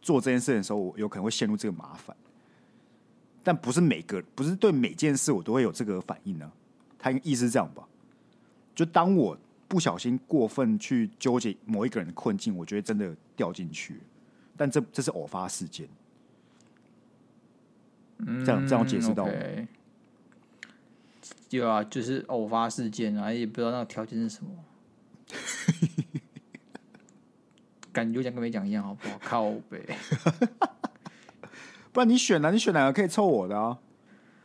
[0.01, 2.15] 做这件事的时候，我有可能会陷入这个麻烦。
[3.43, 6.51] 但不是每个，不是对每件事我都会有这个反应呢、啊。
[6.97, 7.87] 他意思是这样吧？
[8.73, 9.37] 就当我
[9.67, 13.99] 不小心过分去纠结某一个人的困境，我觉得真的掉进去。
[14.55, 15.87] 但这这是偶发事件，
[18.19, 19.25] 嗯、这样这样解释到。
[19.25, 19.67] Okay.
[21.59, 24.49] 对啊，就是偶发事件啊，也不知道那个条件是什么，
[27.91, 29.19] 感觉讲跟没讲一样，好不好？
[29.23, 29.95] 靠呗，
[31.93, 33.77] 不然你选啊，你选哪个可以凑我的啊？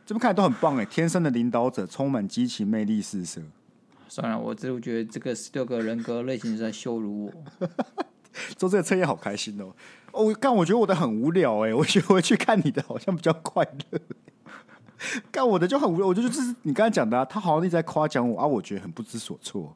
[0.05, 3.41] 这边看来都很棒哎，天生的领导者，充满激情，魅力四射。
[4.07, 7.67] 算了，我就觉得这个十六个人格类型是在羞辱我。
[8.55, 9.73] 做这个测验好开心哦！
[10.11, 13.99] 哦，但我觉得我的很无聊哎，我觉得回去看你的好像比较快乐。
[15.31, 19.75] 干我的就很无聊，我觉得就是你刚才讲的、啊，他好像一直在夸奖我啊，我觉得很不知所措。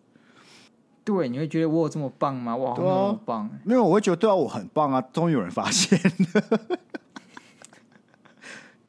[1.03, 2.55] 对，你会觉得我有这么棒吗？
[2.55, 6.59] 我好像那么棒、欸，没有，我会觉得对啊，我很棒啊，终于有人发现了。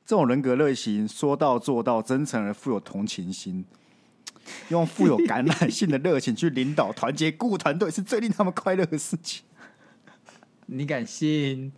[0.07, 3.65] 这种人格类型，说到做到，真诚而富有同情心，
[4.69, 9.45] 用富有感染性的热情去领导、团结、顾团队，是最令他们快乐的事情。
[10.67, 11.73] 你敢信？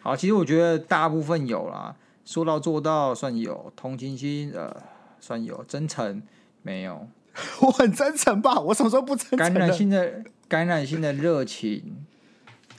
[0.00, 1.94] 好，其实我觉得大部分有啦。
[2.28, 4.70] 说到做到，算有同情心，呃，
[5.18, 6.22] 算有真诚，
[6.60, 7.08] 没有。
[7.62, 8.60] 我很真诚吧？
[8.60, 9.38] 我什么时候不真诚？
[9.38, 12.04] 感染性的感染性的热情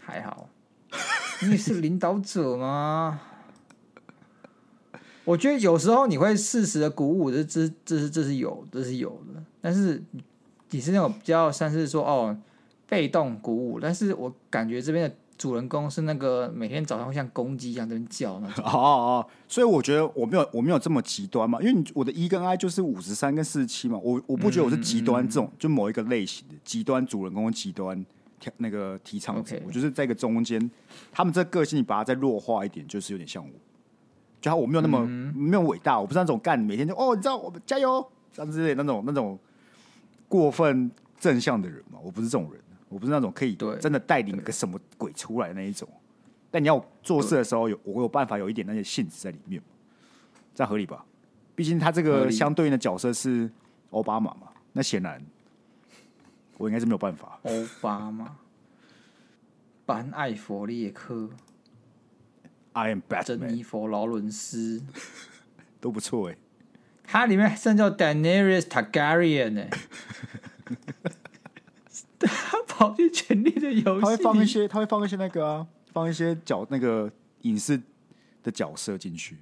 [0.04, 0.48] 还好。
[1.42, 3.22] 你是领导者吗？
[5.24, 9.44] 我觉得有时候你会适时的鼓舞，这这这是这是有，这是有的。
[9.62, 10.00] 但是
[10.70, 12.38] 你是那种比较像是说哦，
[12.88, 13.80] 被动鼓舞。
[13.80, 15.16] 但是我感觉这边的。
[15.40, 18.62] 主人公是那个每天早上会像公鸡一样在那叫那种。
[18.68, 28.06] 哦哦，所以我觉得我没有我没有这么极端嘛，因为我的 E 跟 I 就是五十三跟四十七嘛，我我不觉得我是极端这种，嗯嗯、就某一个类型的极端主人公，极端
[28.58, 30.70] 那个提倡者我就是在一个中间，
[31.10, 33.50] 他们这个个性你把它再弱化一点，就是有点像我，
[34.42, 39.40] 就我没有那么、嗯、没有伟大，我不是那种干每天就哦，你知道我们加油这样之类那种那种
[40.28, 42.62] 过分正向的人嘛，我不是这种人。
[42.90, 45.88] 我不是那种可以真的带领个什么鬼出来的那一种，
[46.52, 49.62] 但你要做事的时候有我有办法有一点那些性质在里面，
[50.54, 51.06] 这样合理吧？
[51.56, 53.50] 毕竟他这个相对应的角色是
[53.92, 55.22] 奥巴马嘛，那显然
[56.58, 57.40] 我应该是没有办法。
[57.44, 58.36] 奥巴马、
[59.86, 61.30] 班艾佛列克、
[62.74, 64.84] I am Batman、珍妮佛劳伦斯。
[65.82, 66.38] 都不错哎、欸，
[67.04, 69.70] 他里面甚至叫 Daenerys Targaryen 哎、欸。
[72.80, 77.12] 他跑去权力的游戏，他会放一些，他会放一些那个啊，放一些角那个
[77.42, 77.80] 影视
[78.42, 79.38] 的角色进去，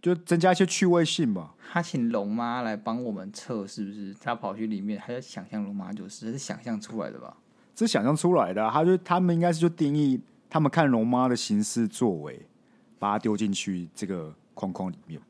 [0.00, 1.54] 就增加一些趣味性吧。
[1.72, 4.14] 他请龙妈来帮我们测，是不是？
[4.22, 7.36] 他跑去里面，他在想象龙妈就是，是想象出来的吧？
[7.74, 12.40] 这是想象出来的、啊，他就他们应该是就定义他们看龙妈的形式作为，
[12.98, 15.20] 把它丢进去这个框框里面。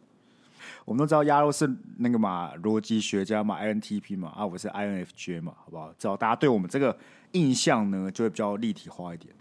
[0.84, 5.92] 我们都知道鸭肉是那个嘛逻辑学家嘛，INTP 嘛，啊，我是 INFJ 嘛，好不好？
[5.98, 6.96] 只要大家对我们这个
[7.32, 9.34] 印象呢，就会比较立体化一点。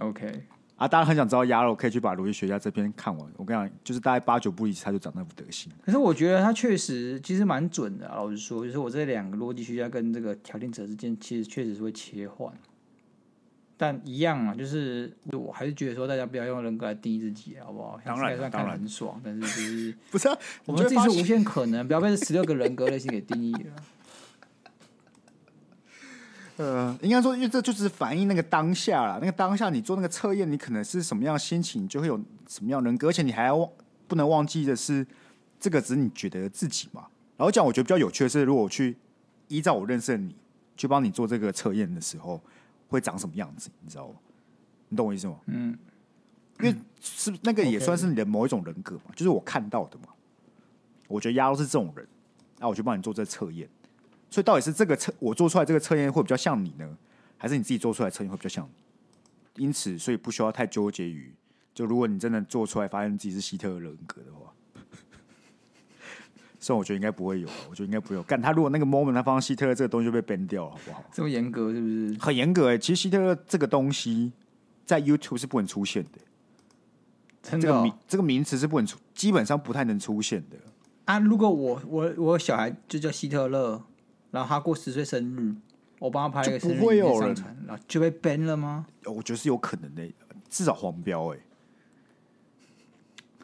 [0.00, 0.42] OK，
[0.76, 3.30] 啊，大家很想知道鸭肉，可以去把逻辑学家这篇看完。
[3.36, 5.70] 我跟你讲，就是大概八九不离十，他就长那副德行。
[5.84, 8.08] 可是我觉得他确实其实蛮准的。
[8.08, 12.52] 老实说，就是我这两个逻辑学家跟这个条件者之间，其实确实是会切换。
[13.76, 18.00] 但一样啊，就是我还是觉得说，大家不要用人格来定义自己，好不好？
[18.04, 20.38] 当然，算看很爽，但是就是 不是啊？
[20.64, 23.72] 我们自己是无限可能，不要被这十六个人格类型给定义了。
[26.56, 29.18] 呃，应该说，因为这就是反映那个当下啦。
[29.20, 33.68] 那个当下，你做那个测验，你可能是什么样心情，就会有什么样人格，而且你还要忘
[34.06, 35.06] 不能忘记的是，
[35.58, 37.06] 这个只是你觉得自己嘛。
[37.36, 38.96] 然后讲，我觉得比较有趣的是，如果我去
[39.48, 40.34] 依照我认识的你
[40.76, 42.40] 去帮你做这个测验的时候。
[42.86, 43.70] 会长什么样子？
[43.80, 44.14] 你知道吗？
[44.88, 45.36] 你懂我意思吗？
[45.46, 45.76] 嗯，
[46.60, 50.04] 因为是那个也算是你的某一种人格嘛，就是我看到的嘛。
[51.08, 52.06] 我觉得丫都是这种人，
[52.60, 53.68] 那我就帮你做这测验。
[54.34, 56.98] 所以到底是这个测我做出来这个测验会比较像你呢，
[57.38, 58.68] 还是你自己做出来测验会比较像
[59.54, 59.64] 你？
[59.64, 61.32] 因此，所以不需要太纠结于，
[61.72, 64.52] 就如果你真的做出来发现自己是希特勒人格的话。
[66.58, 68.22] 所以我觉得应该不会有，我觉得应该不会有。
[68.24, 71.04] 干他如果那个 moment 他放希特勒这个东西就被 ban 掉了，好不好？
[71.12, 72.16] 这么严格是不是？
[72.18, 72.78] 很严格哎、欸。
[72.78, 74.32] 其实希特勒这个东西
[74.84, 76.18] 在 YouTube 是不能出现的，
[77.40, 80.56] 真的、哦、这个名这个名词是不能出，基本上不太能出现的。
[81.04, 83.80] 啊，如果我我我小孩就叫希特勒，
[84.34, 85.54] 然后他过十岁生日，
[86.00, 88.84] 我帮他拍一个就不会有人上传，然后就被 ban 了吗？
[89.04, 90.12] 我觉得是有可能的，
[90.50, 91.42] 至少黄标哎、欸，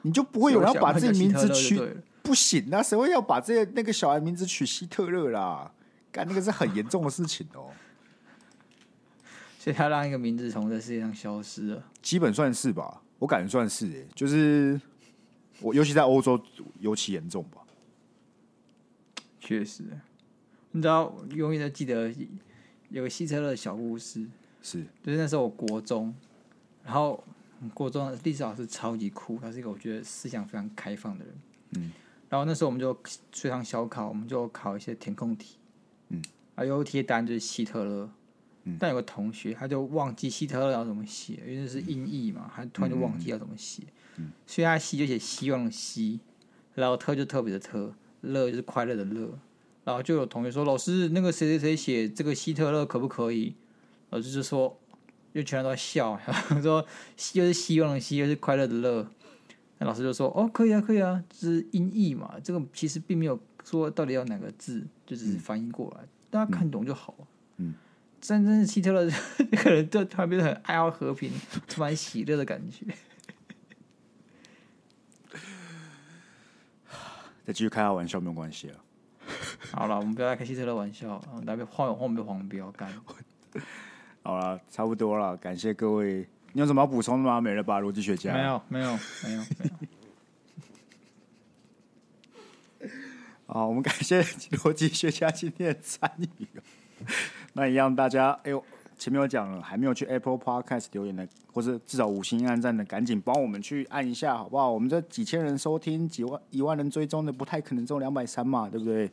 [0.02, 1.80] 你就不会有人要把自己名字取
[2.24, 2.82] 不行啊？
[2.82, 5.72] 谁会要把这那个小孩名字取希特勒啦？
[6.10, 7.72] 干那个是很严重的事情哦、喔。
[9.60, 14.80] 所以他让一个名字从这世界上消失了，基本算是吧，我感觉算是就是
[15.60, 16.42] 我尤其在欧洲
[16.80, 17.60] 尤其严重吧。
[19.38, 19.84] 确实，
[20.72, 22.12] 你知道，永远都记得
[22.88, 24.26] 有个希特勒的小故事，
[24.62, 24.82] 是。
[25.02, 26.14] 就是那时候我国中，
[26.84, 27.22] 然后
[27.74, 31.34] 国中的历史老师超级酷，他是一个我觉得思想非常开放的人，
[31.76, 31.92] 嗯，
[32.28, 32.96] 然后那时候我们就
[33.32, 35.56] 随堂小考，我们就考一些填空题，
[36.08, 36.22] 嗯，
[36.54, 38.10] 啊，有一题答案就是希特勒。
[38.78, 43.82] 但有个同学他就忘记希特勒要怎么写，因为那是音译嘛，他突然就忘记要怎么写，
[44.46, 46.20] 所以他希就写希望的希，
[46.74, 49.36] 然后特就特别的特，乐就是快乐的乐，
[49.84, 53.54] 然后就有同学说，老师那个谁谁谁写这个希特勒可不可以？
[54.10, 54.78] 老师就说，
[55.34, 59.06] 就全都在笑，然 后说希就是希望的希，又是快乐的乐，
[59.78, 67.14] 那老师就说哦可以啊可以啊，就是音译嘛，这个其实并没有说到底要哪个字，就只是翻译过来，大家看懂就好。
[67.56, 67.74] 嗯。
[68.20, 71.32] 真正是希特勒，这个人就突然变得很爱好和平，
[71.66, 72.84] 充满喜乐的感觉。
[77.46, 78.76] 再继续开下玩笑没有关系啊。
[79.72, 82.90] 好了，我们不要再开希特勒玩笑，来边换换边黄标干。
[84.22, 86.26] 好了，差不多了，感谢各位。
[86.52, 87.40] 你有什么要补充的吗？
[87.40, 88.32] 没了吧，逻辑学家？
[88.32, 89.70] 没有，没有，没有，没
[92.80, 92.88] 有。
[93.46, 96.46] 好，我们感谢逻辑学家今天的参与。
[97.52, 98.64] 那一样，大家哎呦，
[98.96, 104.70] 前面有讲了，还没有去 Apple Podcast 留言的，或者至少五星按赞的，赶紧帮我们去按一下，好不好？
[104.70, 109.10] 我们这几千人收听，几万、一万人追踪的，不太可能中两百三嘛，对不对？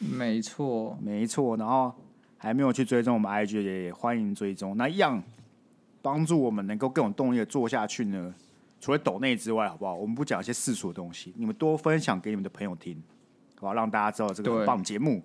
[0.00, 1.56] 没错，没错。
[1.56, 1.94] 然后
[2.36, 4.76] 还没有去追踪我们 IG 的，也欢迎追踪。
[4.76, 5.22] 那一样
[6.02, 8.34] 帮助我们能够更有动力的做下去呢？
[8.80, 9.94] 除了抖内之外，好不好？
[9.94, 12.94] 我们不讲一些世俗的东西，你们多分享给你们的朋友听，
[13.56, 13.74] 好不好？
[13.74, 15.22] 让大家知道这个很棒节目，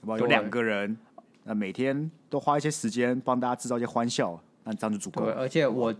[0.00, 0.18] 好不好？
[0.18, 0.96] 有两个人。
[1.44, 5.94] 那每天都花一些时间帮大家制造一些欢笑，那这样就足够而且我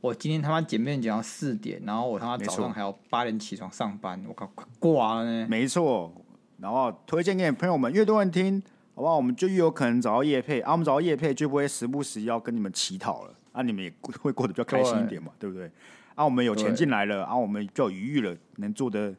[0.00, 5.46] 我今天他妈剪片剪到四点，然后我他妈早上还要八点起床上班，我靠，快挂了呢。
[5.48, 6.12] 没错，
[6.60, 8.62] 然后推荐给朋友们，越多人听，
[8.94, 9.16] 好不好？
[9.16, 15.70] 我们就越有可能找到叶配，啊，我们找到叶配就不会时不时要跟你们乞讨了，啊，你们也会过得比较开心一点嘛，对，对不对？
[16.14, 19.14] 啊，我们有钱进来了，啊，我们就有余裕了，能做的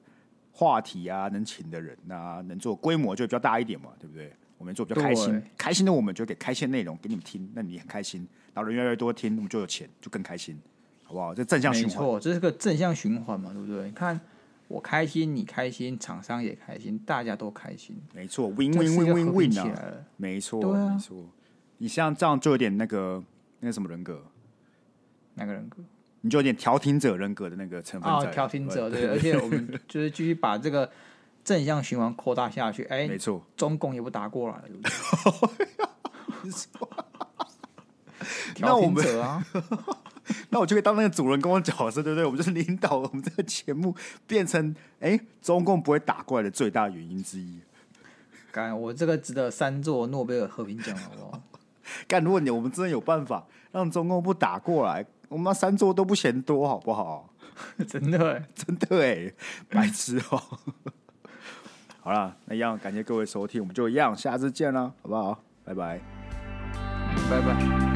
[0.51, 4.33] 话题啊，能请的人啊，能做规模就比较大一点嘛，对不对？
[4.57, 10.59] 我们做比较开心，开心的我们就给开心的内容给你们听，那你很开心，然后人越来越多听，我们就有钱，就更开心，
[11.05, 11.33] 好不好？
[11.33, 13.85] 这正向循环，没错，这是个正向循环嘛，对不对？
[13.85, 14.19] 你看
[14.70, 21.17] 我开心，你开心，厂商也开心，大家都开心，没错，win win win win win 起来了，没错，没错。
[21.80, 23.22] 你像这样就有点那个
[23.59, 24.24] 那个什么人格，
[25.34, 25.84] 哪个人格？
[26.22, 30.89] 你就有点调停者人格的那个成分在，调停者对，而且我们就是继续把这个。
[31.41, 34.91] 正向循环扩大下去，哎、欸，没错，中共也不打过来了，对不对？
[38.59, 39.43] 那我们啊，
[40.49, 42.25] 那我就可以当那个主人公的角色，对不对？
[42.25, 43.95] 我们就是领导我们这个节目，
[44.27, 47.59] 变成哎、欸，中共不会打过来的最大原因之一。
[48.51, 51.41] 干，我这个值得三座诺贝尔和平奖，好不好？
[52.07, 57.30] 干，如果你我们真的有办法让中共不打过来，我们三座都不嫌多，好不好？
[57.88, 59.34] 真的、欸， 真的哎，
[59.69, 60.41] 白痴哦。
[62.01, 65.43] 好了，那一样感谢各位收听，我们就一样，下次见了，好不好？
[65.63, 65.99] 拜拜，
[67.30, 67.88] 拜拜。